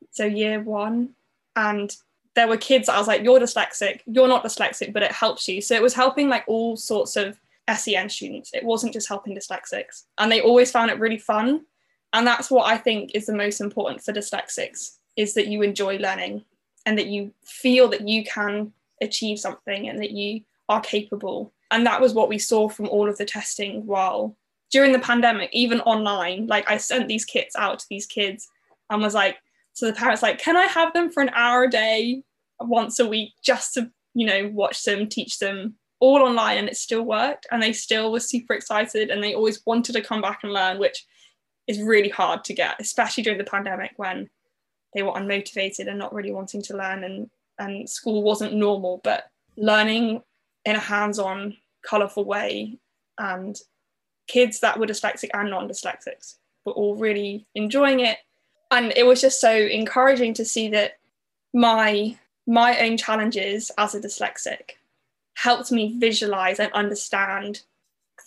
[0.09, 1.11] so year one,
[1.55, 1.95] and
[2.35, 5.61] there were kids I was like, you're dyslexic, you're not dyslexic, but it helps you.
[5.61, 7.39] So it was helping like all sorts of
[7.73, 8.51] SEN students.
[8.53, 10.03] It wasn't just helping dyslexics.
[10.17, 11.65] And they always found it really fun.
[12.13, 15.97] And that's what I think is the most important for dyslexics is that you enjoy
[15.97, 16.43] learning
[16.85, 18.71] and that you feel that you can
[19.01, 21.53] achieve something and that you are capable.
[21.71, 24.35] And that was what we saw from all of the testing while
[24.71, 26.47] during the pandemic, even online.
[26.47, 28.49] Like I sent these kits out to these kids
[28.89, 29.37] and was like,
[29.75, 32.23] so the parents like, can I have them for an hour a day,
[32.61, 36.77] once a week, just to you know watch them, teach them all online, and it
[36.77, 37.45] still worked.
[37.51, 40.79] And they still were super excited, and they always wanted to come back and learn,
[40.79, 41.05] which
[41.67, 44.29] is really hard to get, especially during the pandemic when
[44.93, 49.01] they were unmotivated and not really wanting to learn, and and school wasn't normal.
[49.03, 49.25] But
[49.57, 50.21] learning
[50.63, 52.79] in a hands-on, colourful way,
[53.17, 53.59] and
[54.29, 56.35] kids that were dyslexic and non-dyslexics
[56.65, 58.19] were all really enjoying it
[58.71, 60.97] and it was just so encouraging to see that
[61.53, 64.71] my my own challenges as a dyslexic
[65.35, 67.61] helped me visualize and understand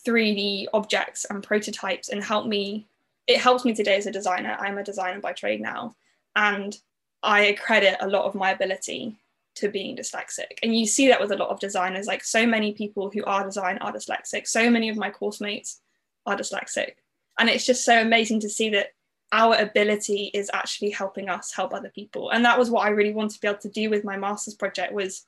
[0.07, 2.87] 3D objects and prototypes and helped me
[3.27, 4.57] it helps me today as a designer.
[4.59, 5.95] I'm a designer by trade now
[6.35, 6.77] and
[7.23, 9.17] I accredit a lot of my ability
[9.57, 10.59] to being dyslexic.
[10.63, 13.45] And you see that with a lot of designers like so many people who are
[13.45, 14.47] design are dyslexic.
[14.47, 15.81] So many of my course mates
[16.25, 16.93] are dyslexic.
[17.39, 18.93] And it's just so amazing to see that
[19.33, 22.31] our ability is actually helping us help other people.
[22.31, 24.55] And that was what i really wanted to be able to do with my master's
[24.55, 25.27] project was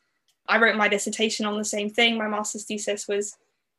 [0.49, 2.17] i wrote my dissertation on the same thing.
[2.17, 3.37] My master's thesis was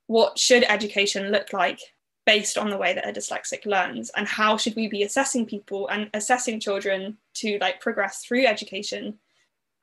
[0.08, 1.80] what should education look like
[2.26, 4.12] based on the way that a dyslexic learns?
[4.16, 9.18] And how should we be assessing people and assessing children to like progress through education?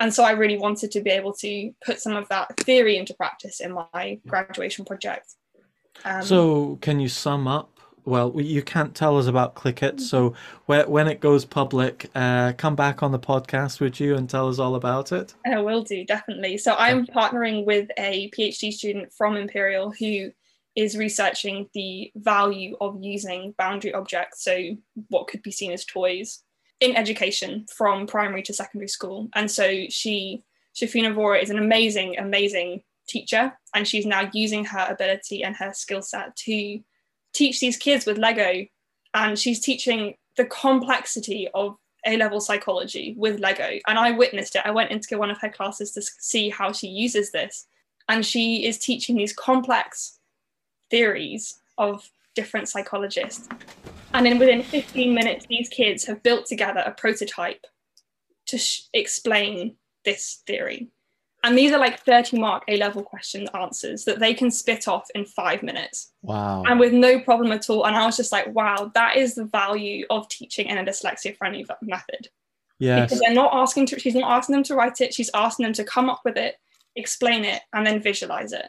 [0.01, 3.15] And so i really wanted to be able to put some of that theory into
[3.15, 5.35] practice in my graduation project.
[6.05, 10.35] Um, so can you sum up well, you can't tell us about ClickIt, so
[10.67, 14.59] when it goes public, uh, come back on the podcast, would you, and tell us
[14.59, 15.35] all about it?
[15.47, 16.59] I will do, definitely.
[16.59, 20.31] So I'm partnering with a PhD student from Imperial who
[20.77, 24.77] is researching the value of using boundary objects, so
[25.09, 26.43] what could be seen as toys,
[26.81, 29.29] in education from primary to secondary school.
[29.35, 30.45] And so she,
[30.77, 35.73] Shafina Vora, is an amazing, amazing teacher, and she's now using her ability and her
[35.73, 36.81] skill set to
[37.39, 38.67] teach these kids with Lego,
[39.15, 43.79] and she's teaching the complexity of A level psychology with Lego.
[43.87, 44.63] And I witnessed it.
[44.65, 47.67] I went into one of her classes to see how she uses this.
[48.09, 50.19] And she is teaching these complex
[50.91, 53.49] theories of different psychologists.
[54.15, 57.65] And then within 15 minutes, these kids have built together a prototype
[58.47, 60.89] to sh- explain this theory.
[61.45, 65.07] And these are like 30 mark A level question answers that they can spit off
[65.15, 66.13] in five minutes.
[66.23, 66.65] Wow.
[66.67, 67.87] And with no problem at all.
[67.87, 71.37] And I was just like, wow, that is the value of teaching in a dyslexia
[71.37, 72.29] friendly method.
[72.81, 73.05] Yeah.
[73.05, 75.73] Because they're not asking to, she's not asking them to write it, she's asking them
[75.75, 76.57] to come up with it,
[76.97, 78.67] explain it, and then visualize it.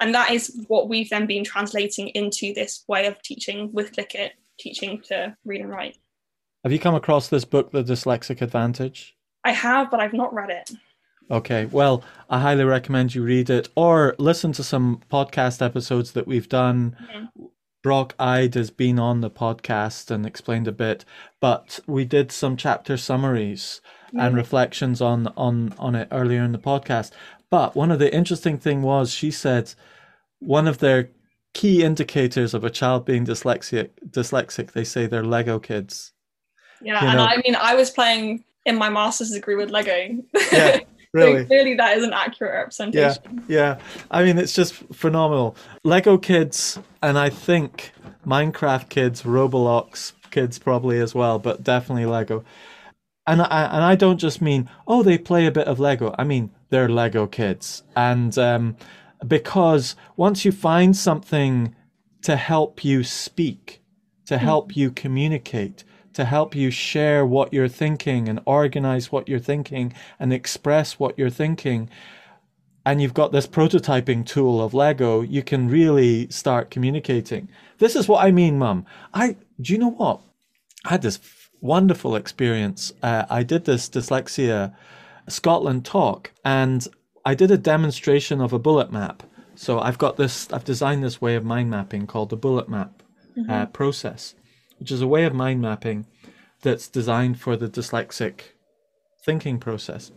[0.00, 4.30] And that is what we've then been translating into this way of teaching with ClickIt,
[4.58, 5.98] teaching to read and write.
[6.64, 9.16] Have you come across this book, The Dyslexic Advantage?
[9.44, 10.70] I have, but I've not read it.
[11.30, 16.26] Okay, well, I highly recommend you read it or listen to some podcast episodes that
[16.26, 16.96] we've done.
[17.02, 17.44] Mm-hmm.
[17.82, 21.04] Brock Eide has been on the podcast and explained a bit,
[21.40, 24.20] but we did some chapter summaries mm-hmm.
[24.20, 27.12] and reflections on on on it earlier in the podcast.
[27.50, 29.74] But one of the interesting thing was she said
[30.40, 31.10] one of their
[31.54, 36.12] key indicators of a child being dyslexic dyslexic they say they're Lego kids.
[36.82, 40.22] Yeah, you and I mean I was playing in my master's degree with Lego.
[40.52, 40.80] Yeah.
[41.12, 41.42] really?
[41.42, 43.44] So clearly that is an accurate representation.
[43.48, 43.78] Yeah yeah.
[44.10, 45.56] I mean it's just phenomenal.
[45.84, 47.92] Lego kids and i think
[48.26, 52.44] minecraft kids roblox kids probably as well but definitely lego.
[53.26, 56.14] And I, and I don't just mean oh they play a bit of lego.
[56.18, 57.82] I mean they're lego kids.
[57.96, 58.76] And um,
[59.26, 61.74] because once you find something
[62.22, 63.82] to help you speak
[64.26, 65.84] to help you communicate
[66.18, 71.16] to help you share what you're thinking and organize what you're thinking and express what
[71.16, 71.88] you're thinking
[72.84, 77.48] and you've got this prototyping tool of Lego, you can really start communicating.
[77.78, 78.84] This is what I mean, Mum.
[79.14, 80.22] I do you know what?
[80.84, 81.20] I had this
[81.60, 82.92] wonderful experience.
[83.00, 84.74] Uh, I did this dyslexia
[85.28, 86.88] Scotland talk, and
[87.24, 89.22] I did a demonstration of a bullet map.
[89.54, 90.50] So I've got this.
[90.52, 93.02] I've designed this way of mind mapping called the bullet map
[93.36, 93.50] uh, mm-hmm.
[93.50, 94.34] uh, process,
[94.78, 96.06] which is a way of mind mapping
[96.62, 98.40] that's designed for the dyslexic
[99.24, 100.10] thinking process.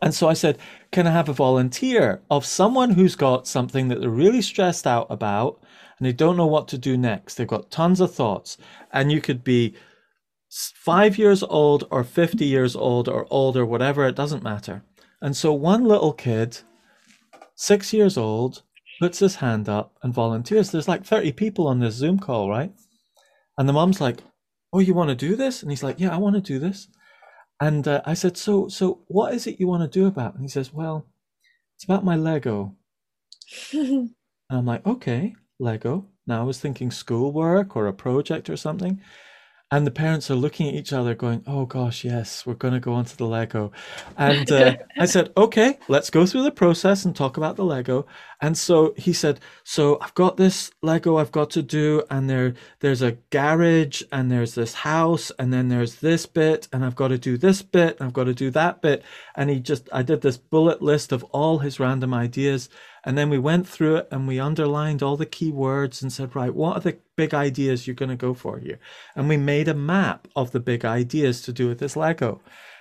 [0.00, 0.58] And so I said,
[0.92, 5.06] Can I have a volunteer of someone who's got something that they're really stressed out
[5.10, 5.60] about
[5.98, 7.34] and they don't know what to do next?
[7.34, 8.58] They've got tons of thoughts.
[8.92, 9.74] And you could be
[10.50, 14.82] five years old or 50 years old or older, whatever, it doesn't matter.
[15.20, 16.58] And so one little kid,
[17.54, 18.62] six years old,
[19.00, 20.70] puts his hand up and volunteers.
[20.70, 22.72] There's like 30 people on this Zoom call, right?
[23.58, 24.20] And the mom's like,
[24.72, 26.88] "Oh, you want to do this?" And he's like, "Yeah, I want to do this."
[27.60, 30.42] And uh, I said, "So, so what is it you want to do about?" And
[30.42, 31.06] he says, "Well,
[31.76, 32.76] it's about my Lego."
[33.72, 34.14] and
[34.50, 39.00] I'm like, "Okay, Lego." Now I was thinking schoolwork or a project or something.
[39.74, 42.78] And the parents are looking at each other going, oh gosh, yes, we're going to
[42.78, 43.72] go on to the Lego.
[44.16, 48.06] And uh, I said, okay, let's go through the process and talk about the Lego.
[48.40, 52.04] And so he said, so I've got this Lego I've got to do.
[52.08, 56.84] And there, there's a garage and there's this house and then there's this bit and
[56.84, 59.02] I've got to do this bit and I've got to do that bit.
[59.34, 62.68] And he just, I did this bullet list of all his random ideas.
[63.04, 66.34] And then we went through it and we underlined all the key words and said,
[66.34, 68.78] right, what are the big ideas you're going to go for here?
[69.14, 72.40] And we made a map of the big ideas to do with this Lego.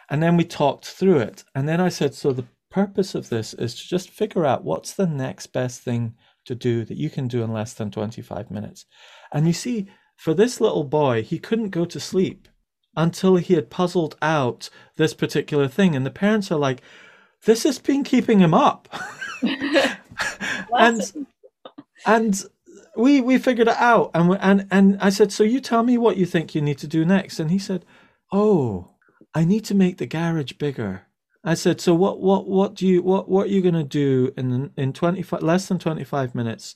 [0.10, 1.44] And then we talked through it.
[1.54, 4.94] And then I said, so the purpose of this is to just figure out what's
[4.94, 8.86] the next best thing to do that you can do in less than 25 minutes.
[9.32, 12.48] And you see, for this little boy, he couldn't go to sleep
[12.96, 15.96] until he had puzzled out this particular thing.
[15.96, 16.82] And the parents are like,
[17.46, 18.88] this has been keeping him up.
[20.78, 21.02] and
[22.06, 22.46] and
[22.98, 24.12] we we figured it out.
[24.14, 26.80] And we, and and I said so you tell me what you think you need
[26.80, 27.40] to do next.
[27.40, 27.86] And he said
[28.32, 28.92] oh
[29.36, 31.04] I need to make the garage bigger.
[31.44, 34.34] I said so what what what do you what what are you going to do
[34.38, 36.76] in in 25 less than 25 minutes?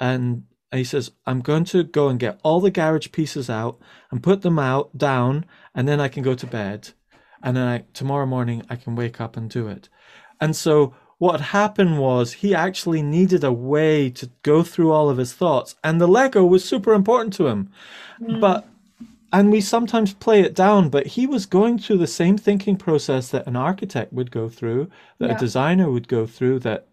[0.00, 4.22] And he says I'm going to go and get all the garage pieces out and
[4.22, 6.90] put them out down and then I can go to bed.
[7.42, 9.88] And then I, tomorrow morning I can wake up and do it.
[10.40, 15.18] And so what happened was he actually needed a way to go through all of
[15.18, 17.70] his thoughts and the lego was super important to him
[18.20, 18.40] mm.
[18.40, 18.66] but
[19.32, 23.28] and we sometimes play it down but he was going through the same thinking process
[23.30, 25.36] that an architect would go through that yeah.
[25.36, 26.86] a designer would go through that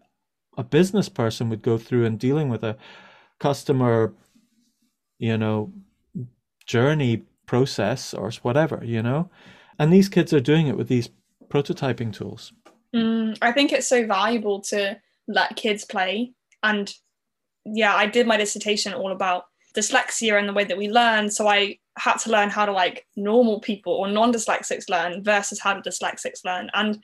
[0.58, 2.76] a business person would go through in dealing with a
[3.38, 4.12] customer
[5.18, 5.72] you know
[6.66, 9.30] journey process or whatever you know
[9.78, 11.10] and these kids are doing it with these
[11.48, 12.52] prototyping tools
[12.96, 16.32] Mm, I think it's so valuable to let kids play.
[16.62, 16.92] And
[17.66, 19.44] yeah, I did my dissertation all about
[19.76, 21.30] dyslexia and the way that we learn.
[21.30, 25.60] So I had to learn how to like normal people or non dyslexics learn versus
[25.60, 26.70] how do dyslexics learn.
[26.72, 27.02] And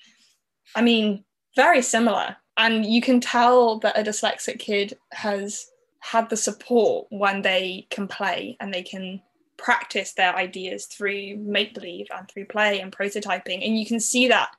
[0.74, 1.24] I mean,
[1.56, 2.36] very similar.
[2.56, 5.66] And you can tell that a dyslexic kid has
[6.00, 9.20] had the support when they can play and they can
[9.58, 13.64] practice their ideas through make believe and through play and prototyping.
[13.64, 14.50] And you can see that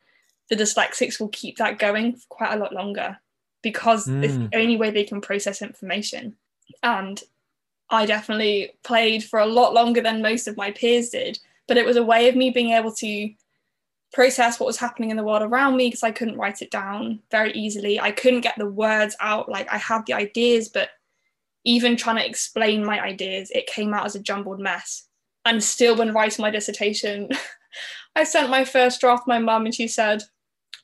[0.49, 3.17] the dyslexics will keep that going for quite a lot longer
[3.62, 4.23] because mm.
[4.23, 6.36] it's the only way they can process information.
[6.82, 7.21] And
[7.89, 11.86] I definitely played for a lot longer than most of my peers did, but it
[11.86, 13.34] was a way of me being able to
[14.13, 17.19] process what was happening in the world around me because I couldn't write it down
[17.32, 17.99] very easily.
[17.99, 19.49] I couldn't get the words out.
[19.49, 20.89] Like I had the ideas, but
[21.65, 25.08] even trying to explain my ideas, it came out as a jumbled mess.
[25.45, 27.29] And still, when writing my dissertation,
[28.15, 30.21] I sent my first draft to my mum and she said,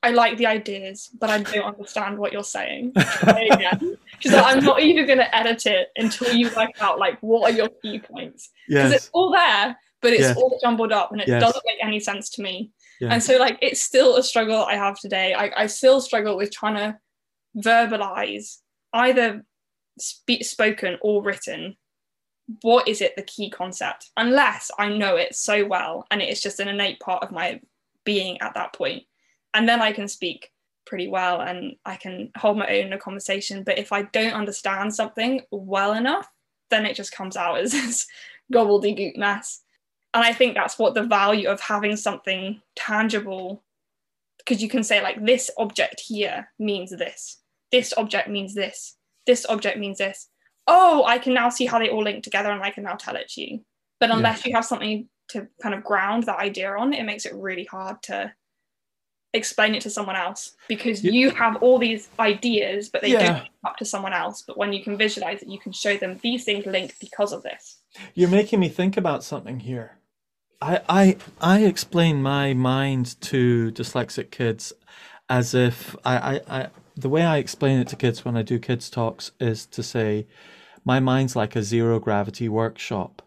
[0.02, 2.94] I like the ideas, but I don't understand what you're saying.
[4.20, 7.52] She's like, I'm not even going to edit it until you work out like what
[7.52, 8.94] are your key points because yes.
[8.94, 10.38] it's all there, but it's yes.
[10.38, 11.42] all jumbled up and it yes.
[11.42, 12.72] doesn't make any sense to me.
[13.02, 15.34] And so like it's still a struggle I have today.
[15.34, 16.98] I, I still struggle with trying to
[17.58, 18.58] verbalize
[18.94, 19.46] either
[20.00, 21.76] speak spoken or written.
[22.62, 24.10] What is it the key concept?
[24.18, 27.62] Unless I know it so well and it is just an innate part of my
[28.06, 29.04] being at that point
[29.54, 30.52] and then I can speak
[30.86, 33.64] pretty well and I can hold my own in a conversation.
[33.64, 36.28] But if I don't understand something well enough,
[36.70, 38.08] then it just comes out as this
[38.54, 39.62] gobbledygook mess.
[40.14, 43.64] And I think that's what the value of having something tangible,
[44.40, 47.38] because you can say, like, this object here means this,
[47.72, 48.96] this object means this,
[49.28, 50.28] this object means this.
[50.66, 53.16] Oh, I can now see how they all link together and I can now tell
[53.16, 53.60] it to you.
[54.00, 54.50] But unless yeah.
[54.50, 58.02] you have something to kind of ground that idea on, it makes it really hard
[58.04, 58.34] to
[59.34, 63.34] explain it to someone else because you, you have all these ideas but they yeah.
[63.34, 64.44] don't up to someone else.
[64.46, 67.44] But when you can visualize it you can show them these things link because of
[67.44, 67.80] this.
[68.15, 69.98] You're making me think about something here.
[70.62, 74.73] I i i explain my mind to dyslexic kids
[75.30, 78.60] as if I, I i the way i explain it to kids when i do
[78.60, 80.27] kids talks is to say
[80.84, 83.21] my mind's like a zero gravity workshop.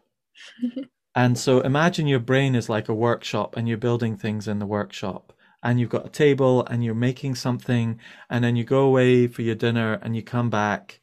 [1.14, 4.66] And so imagine your brain is like a workshop and you're building things in the
[4.66, 5.31] workshop
[5.62, 7.98] and you've got a table and you're making something
[8.28, 11.00] and then you go away for your dinner and you come back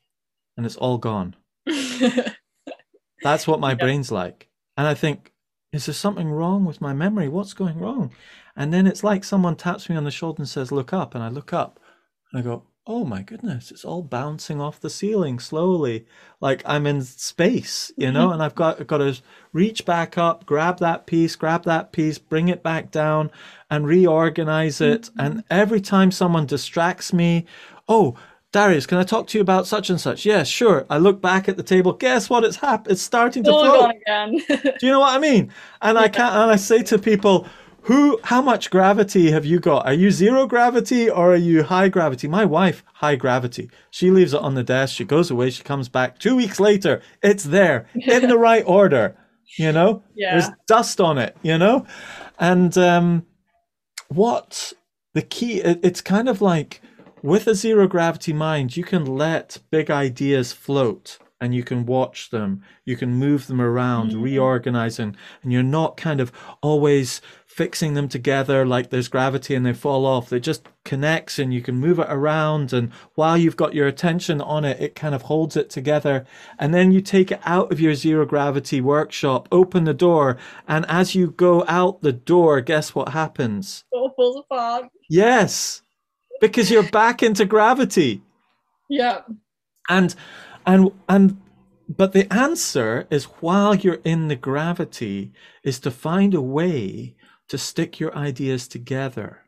[0.57, 1.35] and it's all gone.
[3.23, 3.75] That's what my yeah.
[3.75, 4.49] brain's like.
[4.75, 5.31] And I think,
[5.71, 7.29] is there something wrong with my memory?
[7.29, 8.11] What's going wrong?
[8.55, 11.15] And then it's like someone taps me on the shoulder and says, Look up.
[11.15, 11.79] And I look up
[12.31, 16.07] and I go, Oh my goodness, it's all bouncing off the ceiling slowly.
[16.41, 19.21] Like I'm in space, you know, and I've got, I've got to
[19.53, 23.29] reach back up, grab that piece, grab that piece, bring it back down
[23.69, 25.11] and reorganize it.
[25.19, 27.45] And every time someone distracts me,
[27.87, 28.15] oh,
[28.51, 30.25] Darius, can I talk to you about such and such?
[30.25, 30.87] Yes, sure.
[30.89, 31.93] I look back at the table.
[31.93, 32.43] Guess what?
[32.43, 32.93] It's happened.
[32.93, 33.91] It's starting to float.
[33.91, 34.41] again.
[34.47, 35.51] Do you know what I mean?
[35.83, 36.33] And I can't.
[36.33, 37.47] And I say to people,
[37.83, 38.19] "Who?
[38.23, 39.85] How much gravity have you got?
[39.85, 43.69] Are you zero gravity or are you high gravity?" My wife, high gravity.
[43.91, 44.95] She leaves it on the desk.
[44.95, 45.49] She goes away.
[45.49, 47.01] She comes back two weeks later.
[47.23, 49.15] It's there in the right order.
[49.57, 50.31] You know, Yeah.
[50.39, 51.35] there's dust on it.
[51.41, 51.85] You know,
[52.39, 53.25] and um,
[54.09, 54.73] what
[55.13, 55.61] the key?
[55.61, 56.81] It, it's kind of like
[57.23, 62.29] with a zero gravity mind, you can let big ideas float and you can watch
[62.31, 64.21] them, you can move them around, Mhm.
[64.23, 66.31] reorganizing, and you're not kind of
[66.61, 70.31] always fixing them together like there's gravity and they fall off.
[70.31, 72.71] It just connects and you can move it around.
[72.73, 76.25] And while you've got your attention on it, it kind of holds it together.
[76.57, 80.37] And then you take it out of your zero gravity workshop, open the door,
[80.67, 83.83] and as you go out the door, guess what happens?
[83.91, 84.85] all falls apart.
[85.09, 85.81] Yes,
[86.41, 88.21] because you're back into gravity.
[88.89, 89.21] Yeah.
[89.89, 90.15] And
[90.65, 91.37] and and
[91.89, 95.31] but the answer is while you're in the gravity
[95.63, 97.15] is to find a way
[97.47, 99.45] to stick your ideas together.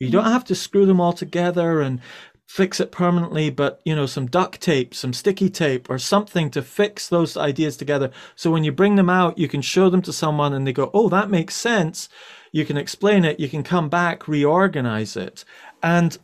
[0.00, 0.32] You don't mm-hmm.
[0.32, 2.00] have to screw them all together and
[2.48, 6.62] fix it permanently, but you know, some duct tape, some sticky tape, or something to
[6.62, 8.10] fix those ideas together.
[8.34, 10.90] So when you bring them out, you can show them to someone and they go,
[10.92, 12.08] Oh, that makes sense.
[12.50, 15.44] You can explain it, you can come back, reorganize it.
[15.82, 16.18] And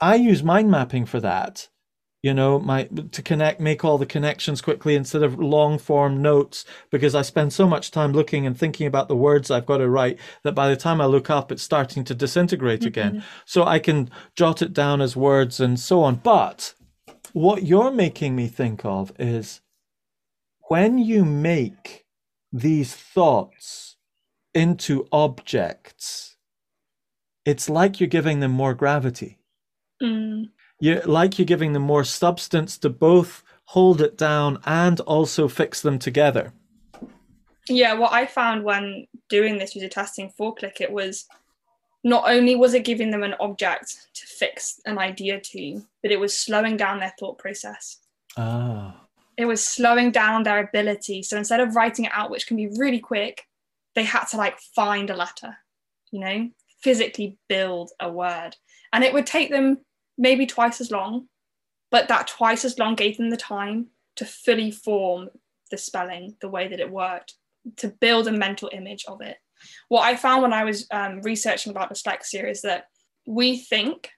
[0.00, 1.68] I use mind mapping for that
[2.26, 6.64] you know my to connect make all the connections quickly instead of long form notes
[6.90, 9.88] because i spend so much time looking and thinking about the words i've got to
[9.88, 13.22] write that by the time i look up it's starting to disintegrate again.
[13.44, 16.16] So i can jot it down as words and so on.
[16.16, 16.74] But
[17.32, 19.60] what you're making me think of is
[20.68, 22.06] when you make
[22.52, 23.96] these thoughts
[24.52, 26.36] into objects
[27.44, 29.38] it's like you're giving them more gravity.
[30.02, 30.50] Mm.
[30.80, 35.82] You like you're giving them more substance to both hold it down and also fix
[35.82, 36.52] them together.
[37.68, 41.26] Yeah, what I found when doing this user testing for Click It was
[42.04, 46.20] not only was it giving them an object to fix an idea to, but it
[46.20, 47.98] was slowing down their thought process.
[48.36, 49.00] Ah,
[49.36, 51.24] It was slowing down their ability.
[51.24, 53.48] So instead of writing it out, which can be really quick,
[53.96, 55.56] they had to like find a letter,
[56.12, 56.50] you know,
[56.82, 58.54] physically build a word.
[58.92, 59.78] And it would take them
[60.18, 61.28] maybe twice as long,
[61.90, 65.28] but that twice as long gave them the time to fully form
[65.70, 67.34] the spelling the way that it worked,
[67.76, 69.36] to build a mental image of it.
[69.88, 72.86] What I found when I was um, researching about dyslexia is that
[73.26, 74.10] we think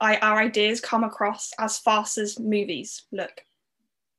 [0.00, 3.42] I, our ideas come across as fast as movies look,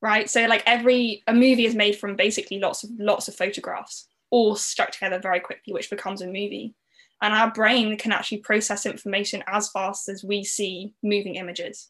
[0.01, 0.29] right?
[0.29, 4.55] So like every a movie is made from basically lots of lots of photographs, all
[4.55, 6.73] stuck together very quickly, which becomes a movie.
[7.21, 11.89] And our brain can actually process information as fast as we see moving images.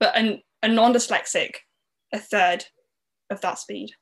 [0.00, 1.56] But an, a non-dyslexic,
[2.12, 2.64] a third
[3.30, 3.92] of that speed.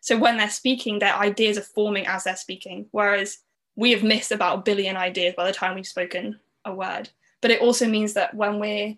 [0.00, 3.38] So when they're speaking, their ideas are forming as they're speaking, whereas
[3.76, 7.10] we have missed about a billion ideas by the time we've spoken a word.
[7.42, 8.96] But it also means that when we're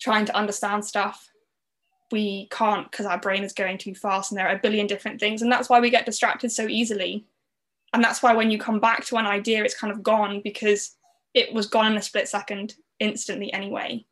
[0.00, 1.28] trying to understand stuff,
[2.10, 5.20] we can't because our brain is going too fast and there are a billion different
[5.20, 5.42] things.
[5.42, 7.26] And that's why we get distracted so easily.
[7.92, 10.96] And that's why when you come back to an idea, it's kind of gone because
[11.34, 14.04] it was gone in a split second instantly anyway.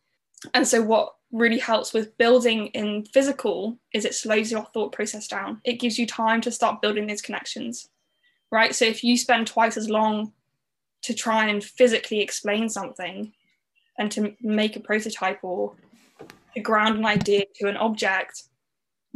[0.54, 5.26] And so, what really helps with building in physical is it slows your thought process
[5.26, 5.60] down.
[5.64, 7.88] It gives you time to start building these connections,
[8.50, 8.74] right?
[8.74, 10.32] So, if you spend twice as long
[11.02, 13.32] to try and physically explain something
[13.98, 15.74] and to make a prototype or
[16.54, 18.44] to ground an idea to an object,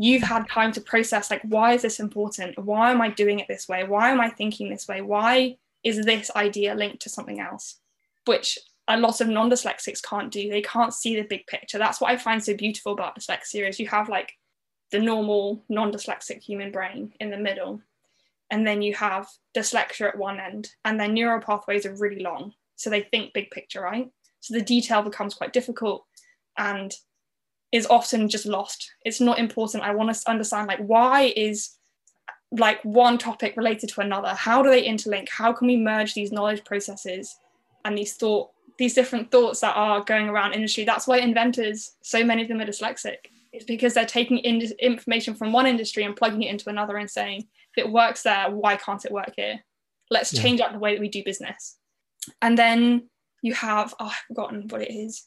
[0.03, 2.59] you've had time to process like, why is this important?
[2.59, 3.85] Why am I doing it this way?
[3.85, 5.03] Why am I thinking this way?
[5.03, 7.77] Why is this idea linked to something else?
[8.25, 10.49] Which a lot of non-dyslexics can't do.
[10.49, 11.77] They can't see the big picture.
[11.77, 14.33] That's what I find so beautiful about dyslexia is you have like
[14.91, 17.83] the normal non-dyslexic human brain in the middle,
[18.51, 22.55] and then you have dyslexia at one end, and their neural pathways are really long.
[22.77, 24.11] So they think big picture, right?
[24.41, 26.07] So the detail becomes quite difficult
[26.57, 26.91] and
[27.73, 28.91] is often just lost.
[29.05, 29.85] It's not important.
[29.85, 31.77] I want to understand like why is
[32.53, 34.35] like one topic related to another?
[34.35, 35.29] How do they interlink?
[35.29, 37.37] How can we merge these knowledge processes
[37.85, 40.85] and these thought these different thoughts that are going around industry?
[40.85, 43.17] That's why inventors, so many of them are dyslexic.
[43.53, 47.11] It's because they're taking in information from one industry and plugging it into another and
[47.11, 47.47] saying,
[47.77, 49.61] if it works there, why can't it work here?
[50.11, 50.43] Let's Yeah.
[50.43, 51.77] change up the way that we do business.
[52.41, 53.11] And then
[53.43, 55.27] you have, oh, I've forgotten what it is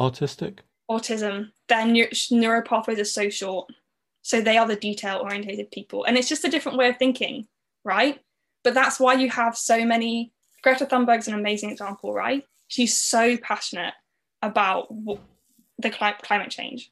[0.00, 0.60] Autistic?
[0.90, 3.70] Autism, their neu- neural pathways are so short.
[4.22, 6.04] So they are the detail orientated people.
[6.04, 7.46] And it's just a different way of thinking,
[7.84, 8.20] right?
[8.64, 10.32] But that's why you have so many.
[10.62, 12.44] Greta Thunberg's an amazing example, right?
[12.66, 13.94] She's so passionate
[14.42, 14.88] about
[15.78, 16.90] the cli- climate change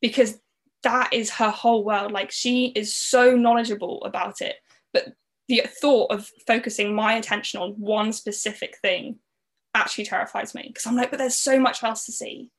[0.00, 0.38] because
[0.82, 2.12] that is her whole world.
[2.12, 4.56] Like she is so knowledgeable about it.
[4.92, 5.14] But
[5.48, 9.18] the thought of focusing my attention on one specific thing
[9.74, 12.50] actually terrifies me because I'm like, but there's so much else to see.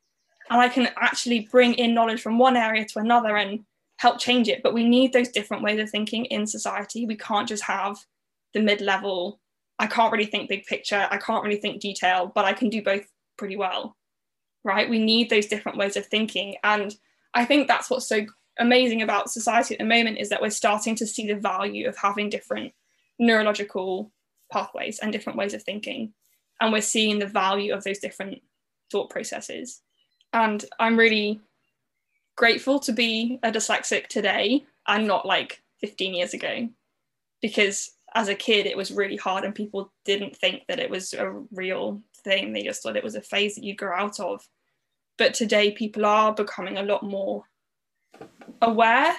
[0.52, 3.64] And I can actually bring in knowledge from one area to another and
[3.98, 4.62] help change it.
[4.62, 7.06] But we need those different ways of thinking in society.
[7.06, 7.98] We can't just have
[8.54, 9.40] the mid level.
[9.80, 11.08] I can't really think big picture.
[11.10, 13.96] I can't really think detail, but I can do both pretty well.
[14.66, 14.90] Right?
[14.90, 16.58] We need those different ways of thinking.
[16.66, 16.94] And
[17.34, 18.26] I think that's what's so
[18.60, 21.98] amazing about society at the moment is that we're starting to see the value of
[21.98, 22.74] having different
[23.18, 24.12] neurological
[24.52, 26.14] pathways and different ways of thinking.
[26.60, 28.42] And we're seeing the value of those different
[28.92, 29.82] thought processes.
[30.34, 31.42] And I'm really
[32.36, 36.70] grateful to be a dyslexic today and not like 15 years ago.
[37.42, 41.14] Because as a kid, it was really hard and people didn't think that it was
[41.14, 42.54] a real thing.
[42.54, 44.48] They just thought it was a phase that you grow out of.
[45.18, 47.44] But today, people are becoming a lot more
[48.62, 49.16] aware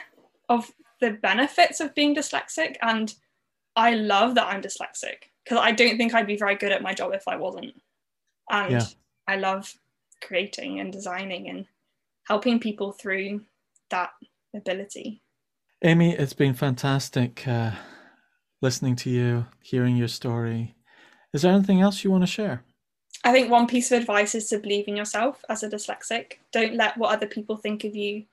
[0.49, 2.77] of the benefits of being dyslexic.
[2.83, 3.15] And
[3.77, 6.95] I love that I'm dyslexic because I don't think I'd be very good at my
[6.95, 7.75] job if I wasn't.
[8.51, 8.85] And yeah.
[9.27, 9.75] I love
[10.23, 11.67] creating and designing and
[12.25, 13.43] helping people through
[13.91, 14.11] that
[14.55, 15.23] ability.
[15.85, 17.73] Amy, it's been fantastic uh,
[18.61, 20.75] listening to you, hearing your story.
[21.33, 22.63] Is there anything else you want to share?
[23.25, 26.35] I think one piece of advice is to believe in yourself as a dyslexic.
[26.53, 28.25] Don't let what other people think of you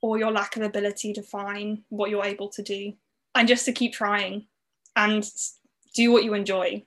[0.00, 2.92] or your lack of ability define what you're able to do.
[3.34, 4.46] And just to keep trying
[4.96, 5.28] and
[5.94, 6.84] do what you enjoy.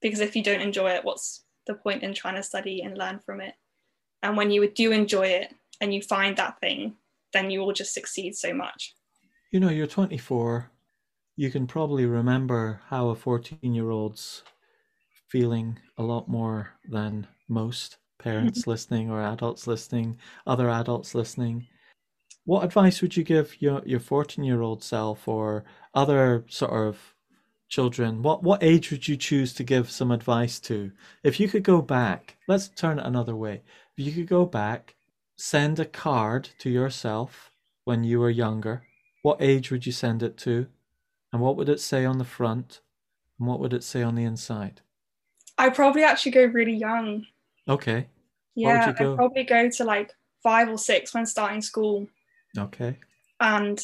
[0.00, 3.18] Because if you don't enjoy it, what's the point in trying to study and learn
[3.18, 3.54] from it?
[4.22, 6.94] And when you do enjoy it and you find that thing,
[7.32, 8.94] then you will just succeed so much.
[9.52, 10.70] You know, you're 24.
[11.36, 14.42] You can probably remember how a 14 year old's
[15.28, 21.66] feeling a lot more than most parents listening or adults listening, other adults listening.
[22.44, 25.64] What advice would you give your, your 14 year old self or
[25.94, 26.98] other sort of
[27.68, 28.22] children?
[28.22, 30.90] What, what age would you choose to give some advice to?
[31.22, 33.62] If you could go back, let's turn it another way
[33.98, 34.94] you could go back,
[35.36, 37.50] send a card to yourself
[37.84, 38.82] when you were younger,
[39.22, 40.66] what age would you send it to?
[41.32, 42.80] And what would it say on the front?
[43.38, 44.80] And what would it say on the inside?
[45.56, 47.26] I'd probably actually go really young.
[47.68, 48.06] Okay.
[48.54, 52.06] Yeah, I'd probably go to like five or six when starting school.
[52.56, 52.96] Okay.
[53.40, 53.82] And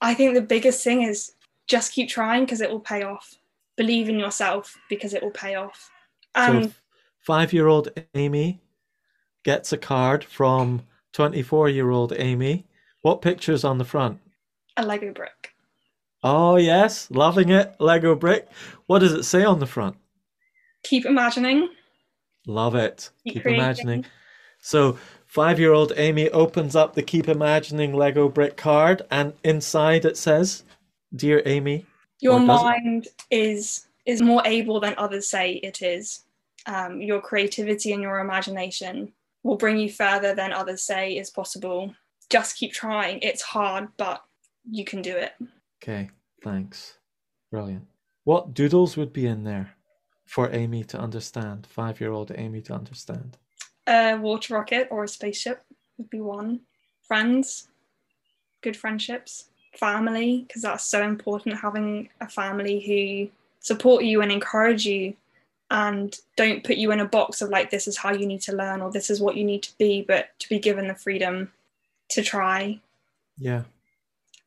[0.00, 1.32] I think the biggest thing is
[1.66, 3.34] just keep trying because it will pay off.
[3.76, 5.90] Believe in yourself because it will pay off.
[6.34, 6.72] And so
[7.20, 8.60] five year old Amy
[9.44, 10.82] gets a card from
[11.12, 12.66] 24 year old Amy.
[13.02, 14.18] What picture's on the front?
[14.76, 15.52] A Lego brick.
[16.22, 17.74] Oh, yes, loving it.
[17.78, 18.48] Lego brick.
[18.86, 19.96] What does it say on the front?
[20.82, 21.68] Keep imagining.
[22.46, 23.10] Love it.
[23.24, 24.04] Keep, Keep imagining.
[24.60, 30.04] So, five year old Amy opens up the Keep Imagining Lego brick card, and inside
[30.04, 30.64] it says,
[31.14, 31.86] Dear Amy,
[32.20, 36.24] your mind is is more able than others say it is.
[36.66, 39.12] Um, your creativity and your imagination
[39.48, 41.94] will bring you further than others say is possible.
[42.28, 43.18] Just keep trying.
[43.22, 44.22] It's hard, but
[44.70, 45.32] you can do it.
[45.82, 46.10] Okay,
[46.44, 46.98] thanks.
[47.50, 47.86] Brilliant.
[48.24, 49.70] What doodles would be in there
[50.26, 53.38] for Amy to understand, five year old Amy to understand?
[53.86, 55.64] A water rocket or a spaceship
[55.96, 56.60] would be one.
[57.06, 57.68] Friends,
[58.60, 59.48] good friendships.
[59.78, 63.30] Family, because that's so important having a family who
[63.60, 65.14] support you and encourage you
[65.70, 68.56] and don't put you in a box of like this is how you need to
[68.56, 71.50] learn or this is what you need to be but to be given the freedom
[72.10, 72.80] to try.
[73.38, 73.64] Yeah.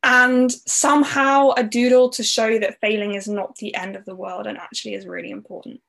[0.04, 4.48] And somehow a doodle to show that failing is not the end of the world
[4.48, 5.80] and actually is really important.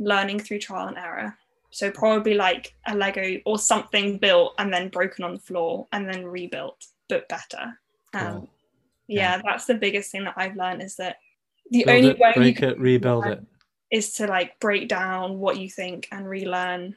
[0.00, 1.36] Learning through trial and error.
[1.70, 6.08] So probably like a lego or something built and then broken on the floor and
[6.08, 7.78] then rebuilt but better.
[8.12, 8.48] Um,
[9.10, 9.36] yeah.
[9.36, 11.18] yeah that's the biggest thing that i've learned is that
[11.70, 13.44] the Build only it, way break you it rebuild learn, it
[13.90, 16.94] is to like break down what you think and relearn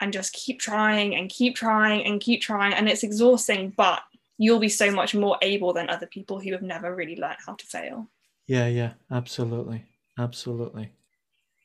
[0.00, 2.74] and just keep trying and keep trying and keep trying.
[2.74, 4.02] And it's exhausting but
[4.38, 7.54] you'll be so much more able than other people who have never really learned how
[7.54, 8.08] to fail.
[8.46, 9.84] Yeah yeah absolutely
[10.18, 10.92] absolutely.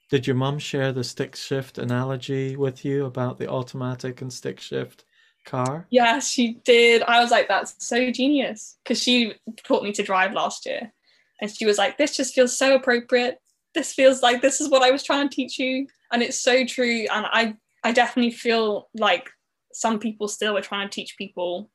[0.10, 4.60] Did your mum share the stick shift analogy with you about the automatic and stick
[4.60, 5.06] shift
[5.46, 5.88] car?
[5.90, 7.02] Yeah she did.
[7.04, 10.94] I was like that's so genius because she taught me to drive last year.
[11.42, 13.42] And she was like this just feels so appropriate
[13.74, 15.88] this feels like this is what I was trying to teach you.
[16.12, 17.54] and it's so true and i
[17.84, 19.30] i definitely feel like
[19.74, 21.70] some people still are trying to teach people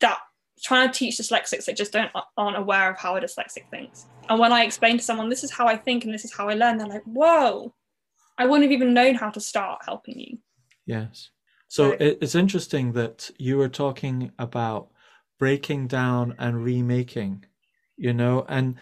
[0.00, 0.18] that
[0.62, 4.06] trying to teach dyslexics that just don't aren't aware of how a dyslexic thinks.
[4.28, 6.48] And when i explain to someone this is how i think and this is how
[6.48, 7.74] i learn they're like whoa
[8.38, 10.38] i wouldn't have even known how to start helping you.
[10.86, 11.30] Yes.
[11.68, 14.90] So it's interesting that you were talking about
[15.38, 17.44] breaking down and remaking
[17.96, 18.76] you know and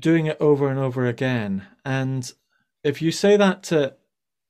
[0.00, 2.32] doing it over and over again and
[2.86, 3.94] if you say that to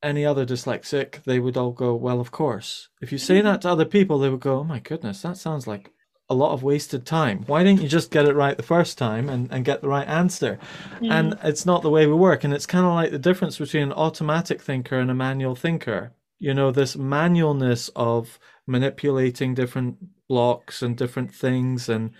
[0.03, 2.89] any other dyslexic, they would all go, Well, of course.
[3.01, 5.67] If you say that to other people, they would go, Oh my goodness, that sounds
[5.67, 5.91] like
[6.29, 7.45] a lot of wasted time.
[7.47, 10.07] Why didn't you just get it right the first time and, and get the right
[10.07, 10.59] answer?
[11.01, 11.11] Mm.
[11.11, 12.45] And it's not the way we work.
[12.45, 16.13] And it's kind of like the difference between an automatic thinker and a manual thinker.
[16.39, 19.97] You know, this manualness of manipulating different
[20.29, 22.11] blocks and different things and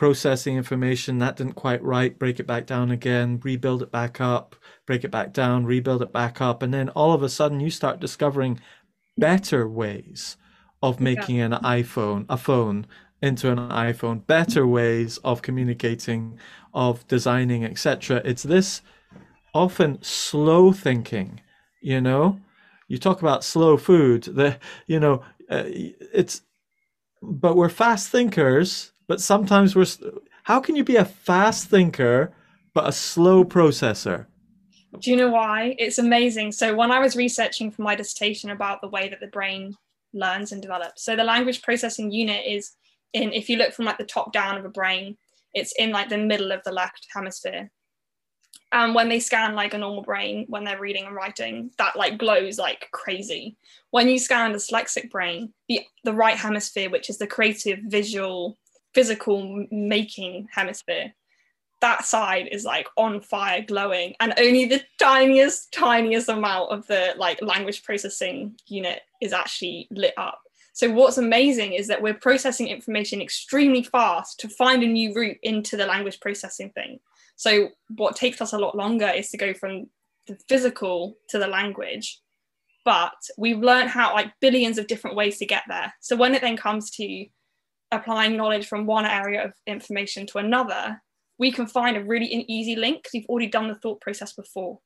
[0.00, 4.56] processing information that didn't quite right, break it back down again, rebuild it back up,
[4.86, 6.62] break it back down, rebuild it back up.
[6.62, 8.58] And then all of a sudden you start discovering
[9.18, 10.38] better ways
[10.82, 11.44] of making yeah.
[11.44, 12.86] an iPhone, a phone
[13.20, 16.38] into an iPhone, better ways of communicating,
[16.72, 18.22] of designing, etc.
[18.24, 18.80] It's this
[19.52, 21.42] often slow thinking,
[21.82, 22.40] you know?
[22.88, 26.40] You talk about slow food, the you know, uh, it's
[27.20, 29.86] but we're fast thinkers but sometimes we're.
[30.44, 32.32] How can you be a fast thinker
[32.74, 34.26] but a slow processor?
[35.00, 35.74] Do you know why?
[35.80, 36.52] It's amazing.
[36.52, 39.76] So when I was researching for my dissertation about the way that the brain
[40.12, 42.76] learns and develops, so the language processing unit is
[43.12, 43.32] in.
[43.32, 45.16] If you look from like the top down of a brain,
[45.54, 47.68] it's in like the middle of the left hemisphere.
[48.70, 52.16] And when they scan like a normal brain when they're reading and writing, that like
[52.16, 53.56] glows like crazy.
[53.90, 58.56] When you scan a dyslexic brain, the the right hemisphere, which is the creative visual
[58.94, 61.14] physical making hemisphere.
[61.80, 67.14] That side is like on fire glowing and only the tiniest tiniest amount of the
[67.16, 70.40] like language processing unit is actually lit up.
[70.72, 75.38] So what's amazing is that we're processing information extremely fast to find a new route
[75.42, 77.00] into the language processing thing.
[77.36, 79.88] So what takes us a lot longer is to go from
[80.26, 82.20] the physical to the language
[82.84, 85.92] but we've learned how like billions of different ways to get there.
[86.00, 87.26] So when it then comes to
[87.92, 91.00] applying knowledge from one area of information to another,
[91.38, 94.78] we can find a really easy link because we've already done the thought process before.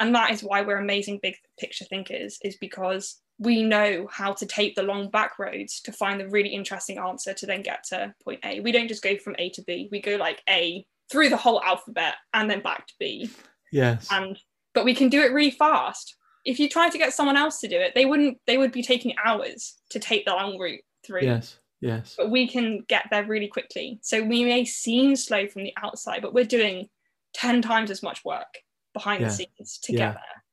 [0.00, 4.46] And that is why we're amazing big picture thinkers, is because we know how to
[4.46, 8.14] take the long back roads to find the really interesting answer to then get to
[8.24, 8.60] point A.
[8.60, 11.62] We don't just go from A to B, we go like A through the whole
[11.62, 13.30] alphabet and then back to B.
[13.72, 14.08] Yes.
[14.10, 14.38] And
[14.74, 16.16] but we can do it really fast.
[16.44, 18.82] If you try to get someone else to do it, they wouldn't they would be
[18.82, 21.22] taking hours to take the long route through.
[21.22, 21.58] Yes.
[21.80, 22.14] Yes.
[22.16, 23.98] But we can get there really quickly.
[24.02, 26.88] So we may seem slow from the outside, but we're doing
[27.34, 28.58] 10 times as much work
[28.92, 29.28] behind yeah.
[29.28, 29.98] the scenes to yeah.
[29.98, 30.44] get there.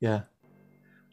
[0.00, 0.20] Yeah.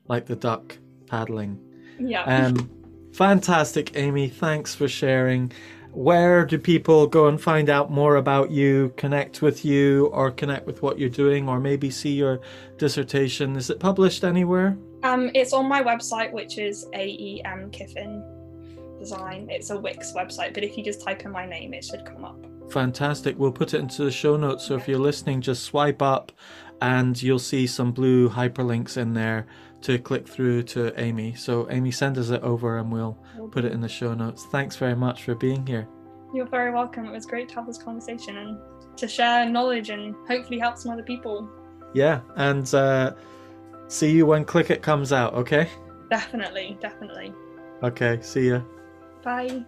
[0.08, 1.60] Like the duck paddling.
[2.00, 2.24] Yeah.
[2.24, 2.70] Um,
[3.14, 4.30] fantastic, Amy.
[4.30, 5.52] Thanks for sharing.
[5.92, 10.68] Where do people go and find out more about you, connect with you, or connect
[10.68, 12.42] with what you're doing, or maybe see your
[12.78, 13.56] dissertation?
[13.56, 14.78] Is it published anywhere?
[15.04, 18.35] Um, it's on my website, which is AEM Kiffin
[19.00, 19.48] design.
[19.50, 22.26] It's a Wix website, but if you just type in my name, it should come
[22.26, 22.38] up.
[22.72, 23.38] Fantastic.
[23.38, 24.66] We'll put it into the show notes.
[24.66, 26.32] So if you're listening, just swipe up
[26.82, 29.48] and you'll see some blue hyperlinks in there
[29.82, 31.36] to click through to Amy.
[31.36, 33.18] So, Amy, send us it over and we'll
[33.52, 34.46] put it in the show notes.
[34.52, 35.88] Thanks very much for being here.
[36.34, 37.06] You're very welcome.
[37.06, 38.58] It was great to have this conversation and
[38.98, 41.48] to share knowledge and hopefully help some other people.
[41.94, 42.22] Yeah.
[42.36, 43.14] And uh,
[43.88, 45.70] see you when Click It comes out, okay?
[46.10, 46.78] Definitely.
[46.82, 47.34] Definitely.
[47.84, 48.20] Okay.
[48.22, 48.62] See ya.
[49.26, 49.66] Bye.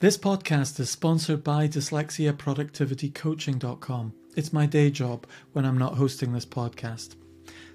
[0.00, 4.14] This podcast is sponsored by dyslexiaproductivitycoaching.com.
[4.34, 7.16] It's my day job when I'm not hosting this podcast.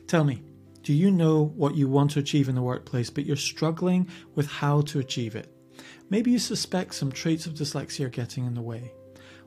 [0.07, 0.41] Tell me,
[0.81, 4.47] do you know what you want to achieve in the workplace, but you're struggling with
[4.47, 5.53] how to achieve it?
[6.09, 8.91] Maybe you suspect some traits of dyslexia are getting in the way.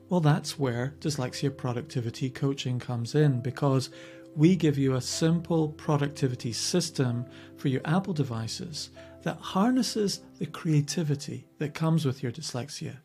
[0.07, 3.89] Well, that's where Dyslexia Productivity Coaching comes in because
[4.35, 7.25] we give you a simple productivity system
[7.57, 8.91] for your Apple devices
[9.23, 12.97] that harnesses the creativity that comes with your dyslexia.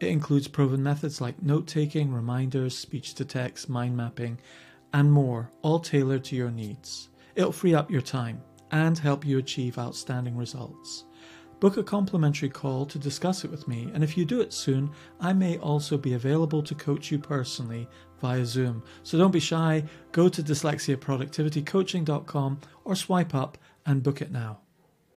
[0.00, 4.40] It includes proven methods like note taking, reminders, speech to text, mind mapping,
[4.92, 7.08] and more, all tailored to your needs.
[7.34, 8.42] It'll free up your time
[8.72, 11.04] and help you achieve outstanding results.
[11.60, 14.90] Book a complimentary call to discuss it with me, and if you do it soon,
[15.20, 17.88] I may also be available to coach you personally
[18.20, 18.82] via Zoom.
[19.04, 24.58] So don't be shy, go to dyslexiaproductivitycoaching.com or swipe up and book it now.